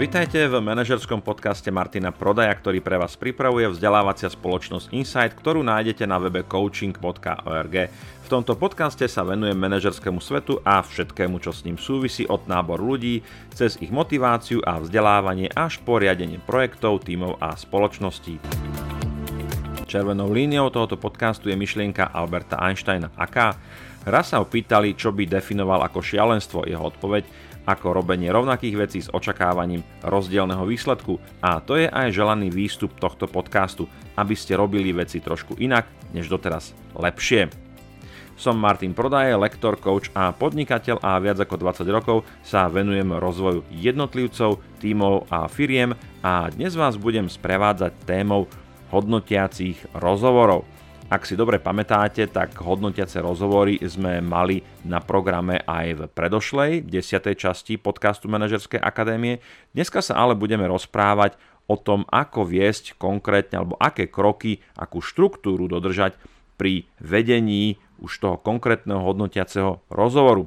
Vitajte 0.00 0.48
v 0.48 0.64
manažerskom 0.64 1.20
podcaste 1.20 1.68
Martina 1.68 2.08
Prodaja, 2.08 2.56
ktorý 2.56 2.80
pre 2.80 2.96
vás 2.96 3.20
pripravuje 3.20 3.68
vzdelávacia 3.68 4.32
spoločnosť 4.32 4.96
Insight, 4.96 5.36
ktorú 5.36 5.60
nájdete 5.60 6.08
na 6.08 6.16
webe 6.16 6.40
coaching.org. 6.40 7.74
V 8.24 8.28
tomto 8.32 8.56
podcaste 8.56 9.04
sa 9.04 9.28
venujem 9.28 9.60
manažerskému 9.60 10.24
svetu 10.24 10.56
a 10.64 10.80
všetkému, 10.80 11.36
čo 11.44 11.52
s 11.52 11.68
ním 11.68 11.76
súvisí 11.76 12.24
od 12.24 12.48
náboru 12.48 12.96
ľudí, 12.96 13.20
cez 13.52 13.76
ich 13.84 13.92
motiváciu 13.92 14.64
a 14.64 14.80
vzdelávanie 14.80 15.52
až 15.52 15.84
po 15.84 16.00
riadenie 16.00 16.40
projektov, 16.40 17.04
tímov 17.04 17.36
a 17.36 17.52
spoločností. 17.52 18.40
Červenou 19.84 20.32
líniou 20.32 20.72
tohoto 20.72 20.96
podcastu 20.96 21.52
je 21.52 21.60
myšlienka 21.60 22.08
Alberta 22.08 22.56
Einsteina. 22.56 23.12
Aká? 23.20 23.52
Raz 24.08 24.32
sa 24.32 24.40
ho 24.40 24.48
pýtali, 24.48 24.96
čo 24.96 25.12
by 25.12 25.28
definoval 25.28 25.84
ako 25.84 26.00
šialenstvo. 26.00 26.64
Jeho 26.64 26.88
odpoveď 26.88 27.49
ako 27.66 27.92
robenie 27.96 28.32
rovnakých 28.32 28.76
vecí 28.76 28.98
s 29.04 29.12
očakávaním 29.12 29.84
rozdielneho 30.04 30.64
výsledku 30.64 31.20
a 31.44 31.60
to 31.60 31.76
je 31.76 31.88
aj 31.88 32.14
želaný 32.14 32.48
výstup 32.52 32.96
tohto 32.96 33.28
podcastu, 33.28 33.88
aby 34.16 34.34
ste 34.36 34.56
robili 34.56 34.92
veci 34.92 35.20
trošku 35.20 35.60
inak 35.60 35.88
než 36.12 36.28
doteraz 36.28 36.72
lepšie. 36.96 37.70
Som 38.40 38.56
Martin 38.56 38.96
Prodaje, 38.96 39.36
lektor, 39.36 39.76
coach 39.76 40.08
a 40.16 40.32
podnikateľ 40.32 41.04
a 41.04 41.20
viac 41.20 41.36
ako 41.44 41.60
20 41.60 41.84
rokov 41.92 42.24
sa 42.40 42.72
venujem 42.72 43.12
rozvoju 43.12 43.68
jednotlivcov, 43.68 44.64
tímov 44.80 45.28
a 45.28 45.44
firiem 45.44 45.92
a 46.24 46.48
dnes 46.48 46.72
vás 46.72 46.96
budem 46.96 47.28
sprevádzať 47.28 47.92
témou 48.08 48.48
hodnotiacich 48.88 49.76
rozhovorov. 49.92 50.64
Ak 51.10 51.26
si 51.26 51.34
dobre 51.34 51.58
pamätáte, 51.58 52.22
tak 52.30 52.54
hodnotiace 52.62 53.18
rozhovory 53.18 53.82
sme 53.82 54.22
mali 54.22 54.62
na 54.86 55.02
programe 55.02 55.58
aj 55.66 55.86
v 55.98 56.00
predošlej, 56.06 56.86
10. 56.86 57.34
časti 57.34 57.82
podcastu 57.82 58.30
Manažerskej 58.30 58.78
akadémie. 58.78 59.42
Dneska 59.74 60.06
sa 60.06 60.22
ale 60.22 60.38
budeme 60.38 60.70
rozprávať 60.70 61.34
o 61.66 61.74
tom, 61.74 62.06
ako 62.14 62.46
viesť 62.46 62.94
konkrétne, 62.94 63.58
alebo 63.58 63.74
aké 63.82 64.06
kroky, 64.06 64.62
akú 64.78 65.02
štruktúru 65.02 65.66
dodržať 65.66 66.14
pri 66.54 66.86
vedení 67.02 67.82
už 67.98 68.22
toho 68.22 68.38
konkrétneho 68.38 69.02
hodnotiaceho 69.02 69.82
rozhovoru. 69.90 70.46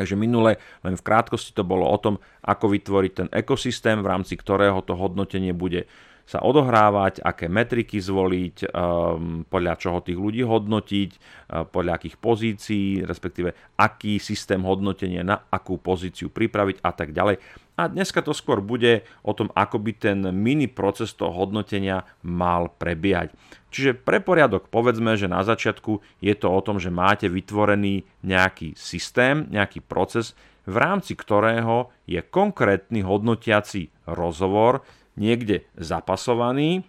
Takže 0.00 0.16
minule 0.16 0.56
len 0.88 0.96
v 0.96 1.04
krátkosti 1.04 1.52
to 1.52 1.68
bolo 1.68 1.84
o 1.84 2.00
tom, 2.00 2.16
ako 2.40 2.72
vytvoriť 2.72 3.12
ten 3.12 3.28
ekosystém, 3.28 4.00
v 4.00 4.08
rámci 4.08 4.40
ktorého 4.40 4.80
to 4.80 4.96
hodnotenie 4.96 5.52
bude 5.52 5.84
sa 6.32 6.40
odohrávať, 6.40 7.20
aké 7.20 7.52
metriky 7.52 8.00
zvoliť, 8.00 8.72
um, 8.72 9.44
podľa 9.44 9.76
čoho 9.76 10.00
tých 10.00 10.16
ľudí 10.16 10.40
hodnotiť, 10.48 11.10
uh, 11.12 11.68
podľa 11.68 12.00
akých 12.00 12.16
pozícií, 12.16 13.04
respektíve 13.04 13.52
aký 13.76 14.16
systém 14.16 14.64
hodnotenia 14.64 15.20
na 15.20 15.44
akú 15.52 15.76
pozíciu 15.76 16.32
pripraviť 16.32 16.80
a 16.80 16.90
tak 16.96 17.12
ďalej. 17.12 17.36
A 17.76 17.88
dneska 17.88 18.24
to 18.24 18.32
skôr 18.32 18.64
bude 18.64 19.04
o 19.24 19.32
tom, 19.32 19.52
ako 19.52 19.76
by 19.80 19.92
ten 19.96 20.18
mini 20.32 20.68
proces 20.68 21.12
toho 21.12 21.32
hodnotenia 21.32 22.04
mal 22.24 22.72
prebiehať. 22.72 23.32
Čiže 23.72 23.96
pre 23.96 24.20
poriadok 24.20 24.68
povedzme, 24.68 25.16
že 25.16 25.28
na 25.28 25.40
začiatku 25.40 26.00
je 26.20 26.34
to 26.36 26.48
o 26.52 26.60
tom, 26.60 26.76
že 26.76 26.92
máte 26.92 27.28
vytvorený 27.32 28.04
nejaký 28.24 28.76
systém, 28.76 29.48
nejaký 29.48 29.80
proces, 29.84 30.36
v 30.68 30.76
rámci 30.78 31.18
ktorého 31.18 31.90
je 32.06 32.20
konkrétny 32.22 33.02
hodnotiaci 33.02 33.90
rozhovor, 34.06 34.86
niekde 35.16 35.66
zapasovaný 35.76 36.86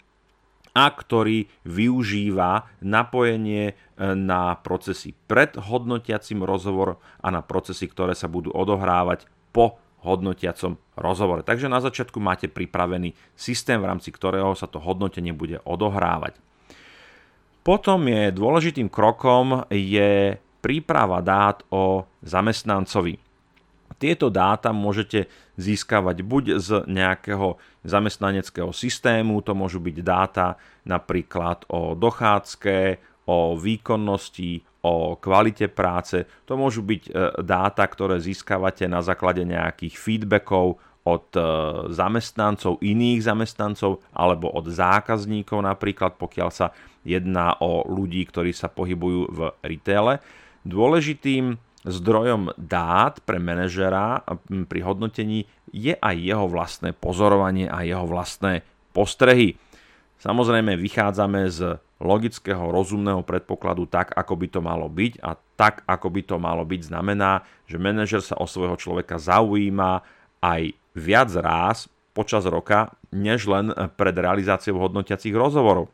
a 0.74 0.90
ktorý 0.90 1.46
využíva 1.70 2.66
napojenie 2.82 3.64
e, 3.70 3.74
na 4.18 4.58
procesy 4.58 5.14
pred 5.30 5.54
hodnotiacim 5.54 6.42
rozhovor 6.42 6.98
a 7.22 7.30
na 7.30 7.46
procesy, 7.46 7.86
ktoré 7.86 8.18
sa 8.18 8.26
budú 8.26 8.50
odohrávať 8.50 9.30
po 9.54 9.78
hodnotiacom 10.04 10.76
rozhovore. 11.00 11.46
Takže 11.46 11.72
na 11.72 11.80
začiatku 11.80 12.20
máte 12.20 12.52
pripravený 12.52 13.16
systém, 13.38 13.80
v 13.80 13.88
rámci 13.88 14.12
ktorého 14.12 14.52
sa 14.58 14.68
to 14.68 14.82
hodnotenie 14.82 15.32
bude 15.32 15.62
odohrávať. 15.64 16.36
Potom 17.64 18.04
je 18.12 18.36
dôležitým 18.36 18.92
krokom 18.92 19.64
je 19.72 20.36
príprava 20.60 21.24
dát 21.24 21.64
o 21.72 22.04
zamestnancovi. 22.20 23.23
Tieto 23.98 24.28
dáta 24.34 24.74
môžete 24.74 25.30
získavať 25.58 26.26
buď 26.26 26.44
z 26.58 26.70
nejakého 26.90 27.58
zamestnaneckého 27.86 28.74
systému, 28.74 29.44
to 29.46 29.54
môžu 29.54 29.78
byť 29.84 29.98
dáta 30.02 30.58
napríklad 30.88 31.68
o 31.70 31.94
dochádzke, 31.94 33.00
o 33.28 33.56
výkonnosti, 33.56 34.64
o 34.84 35.16
kvalite 35.16 35.72
práce. 35.72 36.28
To 36.44 36.60
môžu 36.60 36.84
byť 36.84 37.04
e, 37.08 37.12
dáta, 37.40 37.88
ktoré 37.88 38.20
získavate 38.20 38.84
na 38.92 39.00
základe 39.00 39.48
nejakých 39.48 39.96
feedbackov 39.96 40.76
od 41.08 41.28
e, 41.36 41.42
zamestnancov, 41.92 42.84
iných 42.84 43.24
zamestnancov 43.24 44.04
alebo 44.12 44.52
od 44.52 44.68
zákazníkov 44.68 45.64
napríklad, 45.64 46.20
pokiaľ 46.20 46.50
sa 46.52 46.76
jedná 47.08 47.56
o 47.64 47.88
ľudí, 47.88 48.28
ktorí 48.28 48.52
sa 48.52 48.68
pohybujú 48.68 49.22
v 49.32 49.40
retaile. 49.64 50.20
Dôležitým 50.68 51.60
zdrojom 51.84 52.56
dát 52.56 53.20
pre 53.24 53.40
manažera 53.40 54.24
pri 54.48 54.80
hodnotení 54.84 55.48
je 55.74 55.96
aj 55.98 56.16
jeho 56.16 56.48
vlastné 56.48 56.96
pozorovanie 56.96 57.68
a 57.68 57.84
jeho 57.84 58.08
vlastné 58.08 58.64
postrehy. 58.96 59.60
Samozrejme 60.24 60.80
vychádzame 60.80 61.52
z 61.52 61.76
logického, 62.00 62.72
rozumného 62.72 63.24
predpokladu 63.28 63.88
tak, 63.88 64.16
ako 64.16 64.34
by 64.40 64.48
to 64.48 64.60
malo 64.64 64.88
byť 64.88 65.14
a 65.20 65.36
tak, 65.36 65.84
ako 65.88 66.08
by 66.12 66.22
to 66.24 66.36
malo 66.40 66.64
byť, 66.64 66.92
znamená, 66.92 67.44
že 67.68 67.80
manažer 67.80 68.24
sa 68.24 68.40
o 68.40 68.48
svojho 68.48 68.76
človeka 68.76 69.20
zaujíma 69.20 70.04
aj 70.44 70.76
viac 70.96 71.32
ráz 71.36 71.88
počas 72.14 72.46
roka, 72.46 72.94
než 73.10 73.50
len 73.50 73.74
pred 73.98 74.14
realizáciou 74.14 74.78
hodnotiacich 74.78 75.34
rozhovorov. 75.34 75.90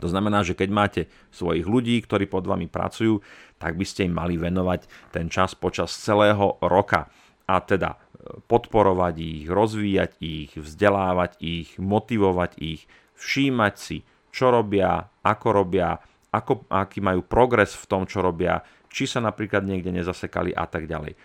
To 0.00 0.08
znamená, 0.08 0.44
že 0.44 0.52
keď 0.52 0.68
máte 0.68 1.02
svojich 1.32 1.64
ľudí, 1.64 2.00
ktorí 2.04 2.28
pod 2.28 2.44
vami 2.44 2.68
pracujú, 2.68 3.24
tak 3.56 3.80
by 3.80 3.84
ste 3.88 4.08
im 4.08 4.14
mali 4.16 4.36
venovať 4.36 5.12
ten 5.12 5.32
čas 5.32 5.56
počas 5.56 5.92
celého 5.96 6.60
roka. 6.60 7.08
A 7.46 7.62
teda 7.62 7.96
e, 7.96 7.98
podporovať 8.44 9.14
ich, 9.16 9.44
rozvíjať 9.48 10.12
ich, 10.20 10.50
vzdelávať 10.58 11.40
ich, 11.40 11.68
motivovať 11.80 12.52
ich, 12.60 12.84
všímať 13.16 13.74
si, 13.78 14.04
čo 14.28 14.52
robia, 14.52 15.08
ako 15.24 15.48
robia, 15.64 15.96
ako, 16.28 16.68
aký 16.68 17.00
majú 17.00 17.24
progres 17.24 17.72
v 17.72 17.88
tom, 17.88 18.02
čo 18.04 18.20
robia, 18.20 18.60
či 18.92 19.08
sa 19.08 19.24
napríklad 19.24 19.64
niekde 19.64 19.92
nezasekali 19.92 20.52
a 20.52 20.68
tak 20.68 20.84
ďalej. 20.84 21.16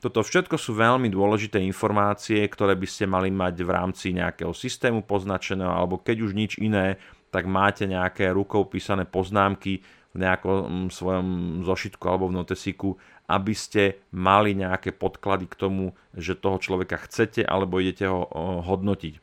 Toto 0.00 0.24
všetko 0.24 0.56
sú 0.56 0.72
veľmi 0.80 1.12
dôležité 1.12 1.60
informácie, 1.60 2.40
ktoré 2.48 2.72
by 2.72 2.88
ste 2.88 3.04
mali 3.04 3.28
mať 3.28 3.60
v 3.60 3.70
rámci 3.70 4.16
nejakého 4.16 4.56
systému 4.56 5.04
poznačeného, 5.04 5.68
alebo 5.68 6.00
keď 6.00 6.24
už 6.24 6.32
nič 6.32 6.56
iné, 6.56 6.96
tak 7.30 7.46
máte 7.46 7.86
nejaké 7.86 8.34
rukou 8.34 8.66
písané 8.66 9.06
poznámky 9.06 9.82
v 10.10 10.16
nejakom 10.18 10.90
svojom 10.90 11.62
zošitku 11.62 12.02
alebo 12.10 12.26
v 12.26 12.42
notesiku, 12.42 12.98
aby 13.30 13.54
ste 13.54 14.02
mali 14.10 14.58
nejaké 14.58 14.90
podklady 14.90 15.46
k 15.46 15.54
tomu, 15.54 15.94
že 16.18 16.34
toho 16.34 16.58
človeka 16.58 16.98
chcete 17.06 17.46
alebo 17.46 17.78
idete 17.78 18.10
ho 18.10 18.26
hodnotiť. 18.66 19.22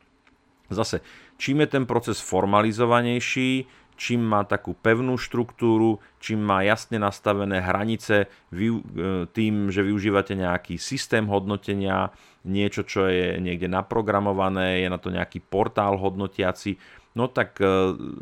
Zase, 0.72 1.04
čím 1.36 1.64
je 1.64 1.68
ten 1.68 1.84
proces 1.84 2.20
formalizovanejší, 2.24 3.68
čím 3.98 4.22
má 4.22 4.46
takú 4.46 4.78
pevnú 4.78 5.18
štruktúru, 5.18 5.98
čím 6.22 6.40
má 6.40 6.62
jasne 6.62 7.02
nastavené 7.02 7.58
hranice 7.58 8.30
e, 8.30 8.78
tým, 9.26 9.74
že 9.74 9.82
využívate 9.82 10.38
nejaký 10.38 10.78
systém 10.78 11.26
hodnotenia, 11.26 12.14
niečo, 12.46 12.86
čo 12.86 13.10
je 13.10 13.42
niekde 13.42 13.66
naprogramované, 13.66 14.86
je 14.86 14.88
na 14.88 14.96
to 15.02 15.10
nejaký 15.10 15.42
portál 15.42 15.98
hodnotiaci, 15.98 16.78
no 17.14 17.30
tak 17.30 17.60
e, 17.60 17.64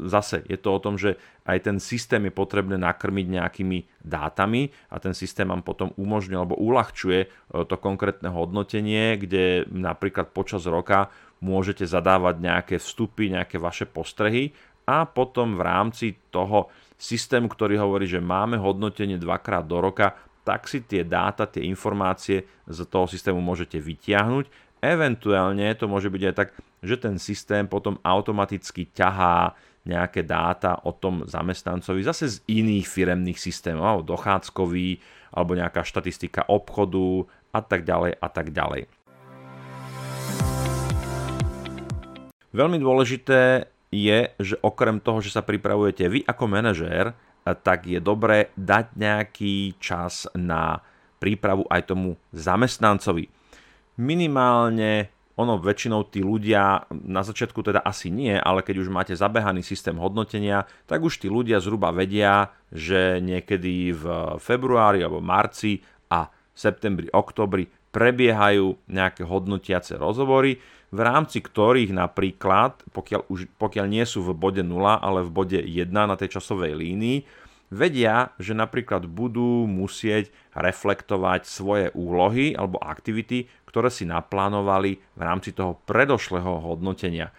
zase 0.07 0.45
je 0.47 0.59
to 0.61 0.69
o 0.77 0.83
tom, 0.83 0.95
že 1.01 1.19
aj 1.47 1.67
ten 1.67 1.77
systém 1.79 2.23
je 2.27 2.33
potrebné 2.35 2.79
nakrmiť 2.79 3.27
nejakými 3.27 3.79
dátami 4.03 4.71
a 4.91 4.99
ten 4.99 5.15
systém 5.15 5.47
vám 5.47 5.63
potom 5.63 5.95
umožňuje 5.97 6.39
alebo 6.39 6.59
uľahčuje 6.59 7.21
e, 7.25 7.29
to 7.67 7.77
konkrétne 7.79 8.31
hodnotenie, 8.31 9.19
kde 9.19 9.67
napríklad 9.71 10.31
počas 10.31 10.67
roka 10.69 11.11
môžete 11.43 11.85
zadávať 11.85 12.41
nejaké 12.41 12.75
vstupy, 12.79 13.33
nejaké 13.33 13.59
vaše 13.59 13.85
postrehy 13.85 14.55
a 14.87 15.03
potom 15.05 15.59
v 15.59 15.63
rámci 15.67 16.07
toho 16.31 16.71
systému, 16.95 17.51
ktorý 17.51 17.77
hovorí, 17.83 18.07
že 18.07 18.23
máme 18.23 18.57
hodnotenie 18.57 19.19
dvakrát 19.19 19.67
do 19.67 19.83
roka, 19.83 20.15
tak 20.47 20.71
si 20.71 20.87
tie 20.87 21.03
dáta, 21.03 21.51
tie 21.51 21.67
informácie 21.67 22.47
z 22.71 22.79
toho 22.87 23.11
systému 23.11 23.43
môžete 23.43 23.83
vytiahnuť. 23.83 24.47
Eventuálne 24.79 25.67
to 25.75 25.91
môže 25.91 26.07
byť 26.07 26.23
aj 26.23 26.35
tak, 26.39 26.55
že 26.85 26.97
ten 27.01 27.17
systém 27.17 27.65
potom 27.65 27.97
automaticky 28.05 28.89
ťahá 28.93 29.57
nejaké 29.87 30.27
dáta 30.27 30.83
o 30.83 30.91
tom 30.91 31.23
zamestnancovi 31.25 32.03
zase 32.03 32.25
z 32.27 32.37
iných 32.51 32.87
firemných 32.91 33.39
systémov, 33.39 34.03
dochádzkový, 34.03 34.99
alebo 35.31 35.55
nejaká 35.55 35.87
štatistika 35.87 36.43
obchodu 36.51 37.29
a 37.55 37.61
tak 37.63 37.87
ďalej 37.87 38.19
a 38.19 38.29
tak 38.29 38.51
ďalej. 38.51 38.91
Veľmi 42.51 42.79
dôležité 42.81 43.71
je, 43.93 44.19
že 44.41 44.57
okrem 44.65 44.99
toho, 44.99 45.23
že 45.23 45.31
sa 45.31 45.45
pripravujete 45.45 46.09
vy 46.09 46.21
ako 46.27 46.45
manažér, 46.51 47.15
tak 47.63 47.87
je 47.87 48.03
dobré 48.03 48.51
dať 48.59 48.99
nejaký 48.99 49.79
čas 49.79 50.27
na 50.35 50.83
prípravu 51.23 51.63
aj 51.71 51.95
tomu 51.95 52.19
zamestnancovi 52.35 53.31
minimálne 53.97 55.09
ono 55.37 55.61
väčšinou 55.61 56.09
tí 56.09 56.25
ľudia, 56.25 56.89
na 56.89 57.21
začiatku 57.21 57.61
teda 57.61 57.85
asi 57.85 58.09
nie, 58.09 58.33
ale 58.33 58.65
keď 58.65 58.77
už 58.81 58.89
máte 58.89 59.13
zabehaný 59.13 59.61
systém 59.61 59.93
hodnotenia, 60.01 60.65
tak 60.89 61.05
už 61.05 61.21
tí 61.21 61.29
ľudia 61.29 61.61
zhruba 61.61 61.93
vedia, 61.93 62.57
že 62.73 63.21
niekedy 63.21 63.93
v 63.93 64.05
februári 64.41 65.05
alebo 65.05 65.21
marci 65.21 65.85
a 66.09 66.33
septembri, 66.57 67.13
oktobri 67.13 67.69
prebiehajú 67.93 68.89
nejaké 68.89 69.29
hodnotiace 69.29 70.01
rozhovory, 70.01 70.57
v 70.89 71.01
rámci 71.05 71.45
ktorých 71.45 71.93
napríklad, 71.93 72.81
pokiaľ, 72.97 73.29
už, 73.29 73.53
pokiaľ 73.61 73.87
nie 73.93 74.05
sú 74.09 74.25
v 74.25 74.33
bode 74.33 74.65
0, 74.65 74.73
ale 75.01 75.21
v 75.21 75.31
bode 75.31 75.61
1 75.61 75.93
na 75.93 76.17
tej 76.17 76.41
časovej 76.41 76.73
línii, 76.73 77.46
vedia, 77.71 78.35
že 78.39 78.55
napríklad 78.55 79.11
budú 79.11 79.67
musieť 79.67 80.31
reflektovať 80.55 81.47
svoje 81.47 81.87
úlohy 81.93 82.55
alebo 82.55 82.79
aktivity, 82.79 83.51
ktoré 83.67 83.91
si 83.91 84.07
naplánovali 84.07 84.99
v 84.99 85.21
rámci 85.21 85.53
toho 85.53 85.77
predošlého 85.85 86.63
hodnotenia. 86.63 87.35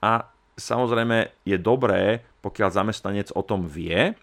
A 0.00 0.26
samozrejme 0.54 1.44
je 1.44 1.58
dobré, 1.58 2.22
pokiaľ 2.42 2.68
zamestnanec 2.70 3.28
o 3.34 3.42
tom 3.42 3.66
vie 3.66 4.14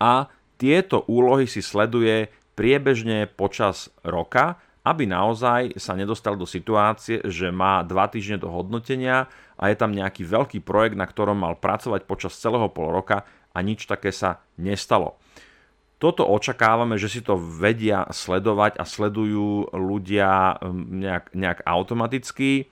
a 0.00 0.12
tieto 0.56 1.02
úlohy 1.10 1.44
si 1.50 1.60
sleduje 1.60 2.30
priebežne 2.54 3.26
počas 3.26 3.90
roka, 4.06 4.56
aby 4.84 5.08
naozaj 5.08 5.80
sa 5.80 5.96
nedostal 5.96 6.36
do 6.36 6.44
situácie, 6.44 7.24
že 7.24 7.48
má 7.48 7.80
dva 7.82 8.04
týždne 8.06 8.44
do 8.44 8.52
hodnotenia 8.52 9.26
a 9.56 9.72
je 9.72 9.76
tam 9.80 9.96
nejaký 9.96 10.28
veľký 10.28 10.60
projekt, 10.60 10.94
na 10.94 11.08
ktorom 11.08 11.40
mal 11.40 11.56
pracovať 11.56 12.04
počas 12.04 12.36
celého 12.36 12.68
pol 12.68 12.92
roka 12.92 13.24
a 13.54 13.58
nič 13.62 13.86
také 13.86 14.10
sa 14.10 14.42
nestalo. 14.58 15.14
Toto 16.02 16.26
očakávame, 16.26 16.98
že 16.98 17.08
si 17.08 17.20
to 17.22 17.38
vedia 17.38 18.04
sledovať 18.10 18.76
a 18.76 18.84
sledujú 18.84 19.72
ľudia 19.72 20.58
hm, 20.58 21.00
nejak, 21.00 21.24
nejak 21.32 21.58
automaticky. 21.64 22.50
E, 22.60 22.64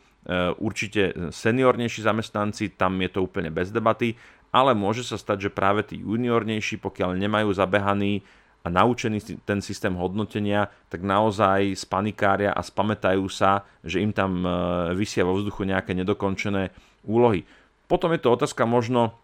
určite 0.59 1.33
seniornejší 1.33 2.03
zamestnanci, 2.03 2.75
tam 2.75 2.99
je 3.01 3.09
to 3.09 3.25
úplne 3.25 3.49
bez 3.49 3.71
debaty, 3.71 4.19
ale 4.53 4.77
môže 4.77 5.07
sa 5.07 5.17
stať, 5.17 5.49
že 5.49 5.55
práve 5.55 5.87
tí 5.87 6.03
juniornejší, 6.03 6.83
pokiaľ 6.83 7.17
nemajú 7.17 7.55
zabehaný 7.57 8.21
a 8.63 8.69
naučený 8.71 9.43
ten 9.43 9.59
systém 9.65 9.95
hodnotenia, 9.97 10.71
tak 10.87 11.03
naozaj 11.03 11.75
spanikária 11.75 12.55
a 12.55 12.63
spamätajú 12.63 13.27
sa, 13.33 13.67
že 13.83 14.03
im 14.03 14.13
tam 14.13 14.45
e, 14.45 14.51
vysia 14.99 15.25
vo 15.25 15.39
vzduchu 15.39 15.63
nejaké 15.67 15.95
nedokončené 15.95 16.75
úlohy. 17.07 17.47
Potom 17.91 18.13
je 18.13 18.21
to 18.23 18.35
otázka 18.35 18.69
možno 18.69 19.22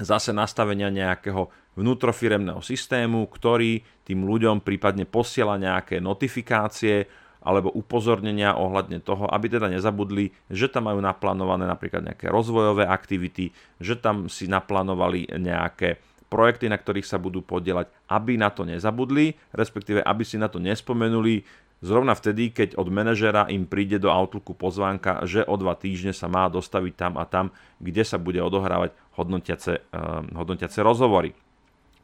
zase 0.00 0.34
nastavenia 0.34 0.90
nejakého 0.90 1.50
vnútrofiremného 1.74 2.62
systému, 2.62 3.26
ktorý 3.26 3.82
tým 4.06 4.26
ľuďom 4.26 4.62
prípadne 4.62 5.06
posiela 5.06 5.58
nejaké 5.58 5.98
notifikácie 5.98 7.06
alebo 7.44 7.68
upozornenia 7.76 8.56
ohľadne 8.56 9.04
toho, 9.04 9.28
aby 9.28 9.52
teda 9.52 9.68
nezabudli, 9.68 10.32
že 10.48 10.72
tam 10.72 10.88
majú 10.88 11.04
naplánované 11.04 11.68
napríklad 11.68 12.00
nejaké 12.14 12.32
rozvojové 12.32 12.88
aktivity, 12.88 13.52
že 13.76 14.00
tam 14.00 14.32
si 14.32 14.48
naplánovali 14.48 15.28
nejaké 15.36 16.00
projekty, 16.32 16.72
na 16.72 16.80
ktorých 16.80 17.06
sa 17.06 17.20
budú 17.20 17.44
podielať, 17.44 17.92
aby 18.10 18.40
na 18.40 18.48
to 18.48 18.64
nezabudli, 18.64 19.36
respektíve 19.52 20.00
aby 20.00 20.24
si 20.24 20.40
na 20.40 20.48
to 20.48 20.58
nespomenuli, 20.58 21.44
zrovna 21.80 22.14
vtedy, 22.14 22.52
keď 22.52 22.76
od 22.78 22.92
manažera 22.92 23.48
im 23.48 23.66
príde 23.66 23.98
do 23.98 24.12
Outlooku 24.12 24.52
pozvánka, 24.54 25.24
že 25.24 25.42
o 25.42 25.54
dva 25.56 25.74
týždne 25.74 26.14
sa 26.14 26.30
má 26.30 26.46
dostaviť 26.52 26.94
tam 26.94 27.12
a 27.18 27.24
tam, 27.26 27.50
kde 27.80 28.04
sa 28.06 28.20
bude 28.20 28.38
odohrávať 28.38 28.94
hodnotiace, 29.16 29.82
uh, 29.90 30.22
hodnotiace 30.36 30.78
rozhovory. 30.84 31.34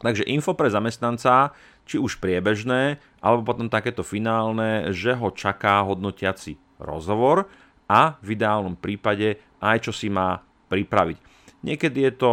Takže 0.00 0.24
info 0.32 0.56
pre 0.56 0.72
zamestnanca, 0.72 1.52
či 1.84 2.00
už 2.00 2.24
priebežné, 2.24 2.96
alebo 3.20 3.44
potom 3.44 3.68
takéto 3.68 4.00
finálne, 4.00 4.96
že 4.96 5.12
ho 5.12 5.28
čaká 5.28 5.84
hodnotiaci 5.84 6.56
rozhovor 6.80 7.44
a 7.84 8.16
v 8.24 8.32
ideálnom 8.32 8.80
prípade 8.80 9.36
aj 9.60 9.84
čo 9.84 9.92
si 9.92 10.08
má 10.08 10.40
pripraviť. 10.72 11.20
Niekedy 11.60 12.08
je 12.08 12.14
to 12.16 12.32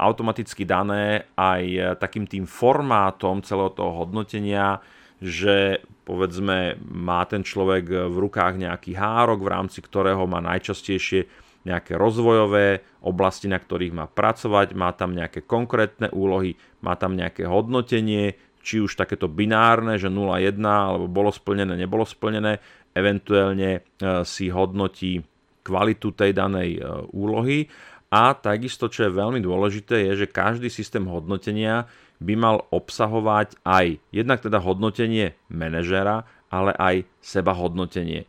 automaticky 0.00 0.64
dané 0.64 1.28
aj 1.36 1.94
takým 2.00 2.24
tým 2.24 2.48
formátom 2.48 3.44
celého 3.44 3.70
toho 3.70 3.92
hodnotenia, 4.02 4.80
že 5.20 5.84
povedzme 6.06 6.78
má 6.86 7.26
ten 7.26 7.42
človek 7.42 8.08
v 8.08 8.16
rukách 8.16 8.54
nejaký 8.62 8.94
hárok, 8.94 9.42
v 9.42 9.52
rámci 9.52 9.82
ktorého 9.82 10.22
má 10.30 10.38
najčastejšie 10.38 11.26
nejaké 11.66 11.98
rozvojové 11.98 12.86
oblasti, 13.02 13.50
na 13.50 13.58
ktorých 13.58 13.90
má 13.90 14.06
pracovať, 14.06 14.78
má 14.78 14.94
tam 14.94 15.18
nejaké 15.18 15.42
konkrétne 15.42 16.06
úlohy, 16.14 16.54
má 16.86 16.94
tam 16.94 17.18
nejaké 17.18 17.42
hodnotenie, 17.42 18.38
či 18.62 18.78
už 18.78 18.94
takéto 18.94 19.26
binárne, 19.26 19.98
že 19.98 20.06
0,1 20.06 20.62
alebo 20.62 21.10
bolo 21.10 21.34
splnené, 21.34 21.74
nebolo 21.74 22.06
splnené, 22.06 22.62
eventuálne 22.94 23.70
e, 23.78 23.80
si 24.22 24.46
hodnotí 24.50 25.22
kvalitu 25.66 26.14
tej 26.14 26.30
danej 26.34 26.78
e, 26.78 26.80
úlohy. 27.14 27.66
A 28.10 28.34
takisto, 28.38 28.86
čo 28.86 29.06
je 29.06 29.18
veľmi 29.18 29.42
dôležité, 29.42 30.06
je, 30.10 30.26
že 30.26 30.34
každý 30.34 30.70
systém 30.70 31.02
hodnotenia 31.06 31.90
by 32.20 32.34
mal 32.36 32.56
obsahovať 32.72 33.60
aj 33.64 34.00
jednak 34.12 34.40
teda 34.40 34.60
hodnotenie 34.60 35.36
manažera, 35.52 36.24
ale 36.48 36.72
aj 36.76 36.96
seba 37.20 37.52
hodnotenie. 37.52 38.24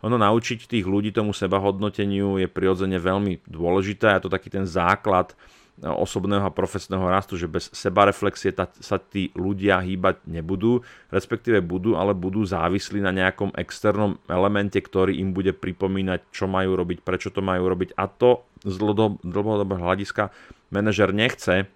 Ono 0.00 0.16
naučiť 0.16 0.64
tých 0.64 0.88
ľudí 0.88 1.12
tomu 1.12 1.36
seba 1.36 1.60
hodnoteniu 1.60 2.40
je 2.40 2.48
prirodzene 2.48 2.96
veľmi 2.96 3.44
dôležité 3.44 4.16
a 4.16 4.22
to 4.22 4.32
taký 4.32 4.48
ten 4.48 4.64
základ 4.64 5.36
e, 5.36 5.84
osobného 5.84 6.40
a 6.40 6.56
profesného 6.56 7.04
rastu, 7.04 7.36
že 7.36 7.44
bez 7.44 7.68
seba 7.76 8.08
reflexie 8.08 8.48
sa 8.56 8.96
tí 8.96 9.28
ľudia 9.36 9.76
hýbať 9.84 10.24
nebudú, 10.24 10.80
respektíve 11.12 11.60
budú, 11.60 12.00
ale 12.00 12.16
budú 12.16 12.48
závislí 12.48 13.04
na 13.04 13.12
nejakom 13.12 13.52
externom 13.60 14.16
elemente, 14.24 14.80
ktorý 14.80 15.20
im 15.20 15.36
bude 15.36 15.52
pripomínať, 15.52 16.32
čo 16.32 16.48
majú 16.48 16.80
robiť, 16.80 17.04
prečo 17.04 17.28
to 17.28 17.44
majú 17.44 17.68
robiť 17.68 17.92
a 18.00 18.08
to 18.08 18.48
z 18.64 18.80
dlhodobého 19.20 19.84
hľadiska 19.84 20.32
manažer 20.72 21.12
nechce, 21.12 21.68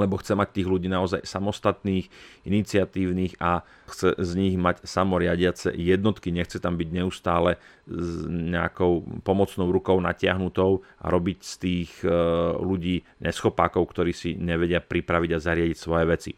lebo 0.00 0.16
chce 0.16 0.32
mať 0.32 0.48
tých 0.56 0.68
ľudí 0.68 0.88
naozaj 0.88 1.28
samostatných, 1.28 2.08
iniciatívnych 2.48 3.36
a 3.44 3.60
chce 3.92 4.16
z 4.16 4.30
nich 4.40 4.56
mať 4.56 4.88
samoriadiace 4.88 5.76
jednotky, 5.76 6.32
nechce 6.32 6.56
tam 6.56 6.80
byť 6.80 6.88
neustále 6.88 7.60
s 7.84 8.24
nejakou 8.26 9.04
pomocnou 9.20 9.68
rukou 9.68 10.00
natiahnutou 10.00 10.80
a 10.96 11.06
robiť 11.12 11.38
z 11.44 11.54
tých 11.60 11.90
e, 12.02 12.08
ľudí 12.56 13.04
neschopákov, 13.20 13.84
ktorí 13.92 14.16
si 14.16 14.32
nevedia 14.32 14.80
pripraviť 14.80 15.30
a 15.36 15.42
zariadiť 15.44 15.76
svoje 15.76 16.04
veci. 16.08 16.32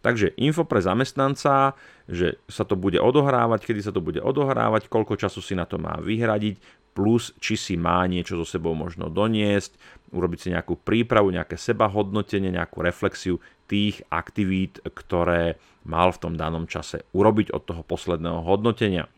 Takže 0.00 0.32
info 0.40 0.64
pre 0.64 0.80
zamestnanca, 0.80 1.76
že 2.08 2.40
sa 2.48 2.64
to 2.64 2.72
bude 2.72 2.96
odohrávať, 2.96 3.68
kedy 3.68 3.84
sa 3.84 3.92
to 3.92 4.00
bude 4.00 4.16
odohrávať, 4.16 4.88
koľko 4.88 5.20
času 5.20 5.44
si 5.44 5.52
na 5.52 5.68
to 5.68 5.76
má 5.76 6.00
vyhradiť, 6.00 6.56
plus 7.00 7.32
či 7.40 7.56
si 7.56 7.74
má 7.80 8.04
niečo 8.04 8.36
so 8.36 8.44
sebou 8.44 8.76
možno 8.76 9.08
doniesť, 9.08 9.72
urobiť 10.12 10.38
si 10.38 10.48
nejakú 10.52 10.76
prípravu, 10.76 11.32
nejaké 11.32 11.56
sebahodnotenie, 11.56 12.52
nejakú 12.52 12.84
reflexiu 12.84 13.40
tých 13.64 14.04
aktivít, 14.12 14.84
ktoré 14.84 15.56
mal 15.88 16.12
v 16.12 16.20
tom 16.20 16.36
danom 16.36 16.68
čase 16.68 17.08
urobiť 17.16 17.56
od 17.56 17.64
toho 17.64 17.80
posledného 17.80 18.44
hodnotenia. 18.44 19.08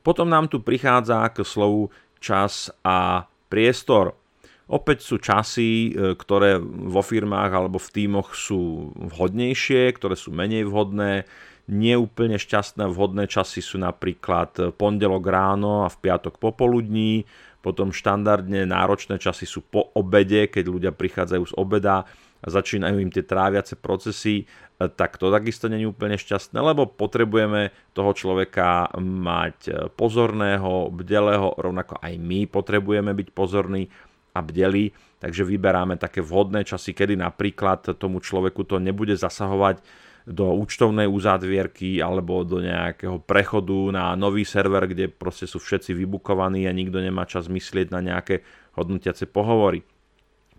Potom 0.00 0.32
nám 0.32 0.48
tu 0.48 0.64
prichádza 0.64 1.28
k 1.28 1.44
slovu 1.44 1.92
čas 2.24 2.72
a 2.80 3.28
priestor. 3.52 4.16
Opäť 4.72 5.04
sú 5.04 5.20
časy, 5.20 5.92
e, 5.92 6.16
ktoré 6.16 6.56
vo 6.64 7.04
firmách 7.04 7.52
alebo 7.52 7.76
v 7.76 7.92
tímoch 7.92 8.32
sú 8.32 8.88
vhodnejšie, 8.96 9.92
ktoré 9.92 10.16
sú 10.16 10.32
menej 10.32 10.64
vhodné 10.64 11.28
Neúplne 11.70 12.42
šťastné 12.42 12.90
vhodné 12.90 13.30
časy 13.30 13.62
sú 13.62 13.78
napríklad 13.78 14.74
pondelok 14.74 15.24
ráno 15.30 15.86
a 15.86 15.88
v 15.88 16.00
piatok 16.02 16.42
popoludní, 16.42 17.22
potom 17.62 17.94
štandardne 17.94 18.66
náročné 18.66 19.22
časy 19.22 19.46
sú 19.46 19.62
po 19.62 19.94
obede, 19.94 20.50
keď 20.50 20.64
ľudia 20.66 20.92
prichádzajú 20.92 21.44
z 21.46 21.54
obeda 21.54 22.02
a 22.42 22.46
začínajú 22.50 22.98
im 22.98 23.14
tie 23.14 23.22
tráviace 23.22 23.78
procesy, 23.78 24.50
tak 24.98 25.14
to 25.14 25.30
takisto 25.30 25.70
není 25.70 25.86
úplne 25.86 26.18
šťastné, 26.18 26.58
lebo 26.58 26.90
potrebujeme 26.90 27.70
toho 27.94 28.10
človeka 28.10 28.90
mať 28.98 29.86
pozorného, 29.94 30.90
bdelého, 30.90 31.54
rovnako 31.54 32.02
aj 32.02 32.18
my 32.18 32.50
potrebujeme 32.50 33.14
byť 33.14 33.28
pozorní 33.30 33.86
a 34.34 34.42
bdelí, 34.42 34.90
takže 35.22 35.46
vyberáme 35.46 35.94
také 36.02 36.18
vhodné 36.18 36.66
časy, 36.66 36.90
kedy 36.90 37.14
napríklad 37.14 37.94
tomu 37.94 38.18
človeku 38.18 38.66
to 38.66 38.82
nebude 38.82 39.14
zasahovať 39.14 39.78
do 40.26 40.54
účtovnej 40.54 41.10
uzádvierky 41.10 41.98
alebo 41.98 42.46
do 42.46 42.62
nejakého 42.62 43.18
prechodu 43.22 43.90
na 43.90 44.04
nový 44.14 44.46
server, 44.46 44.86
kde 44.86 45.10
proste 45.10 45.50
sú 45.50 45.58
všetci 45.58 45.94
vybukovaní 45.98 46.66
a 46.70 46.72
nikto 46.74 47.02
nemá 47.02 47.26
čas 47.26 47.50
myslieť 47.50 47.90
na 47.90 48.00
nejaké 48.00 48.46
hodnotiace 48.78 49.26
pohovory. 49.26 49.82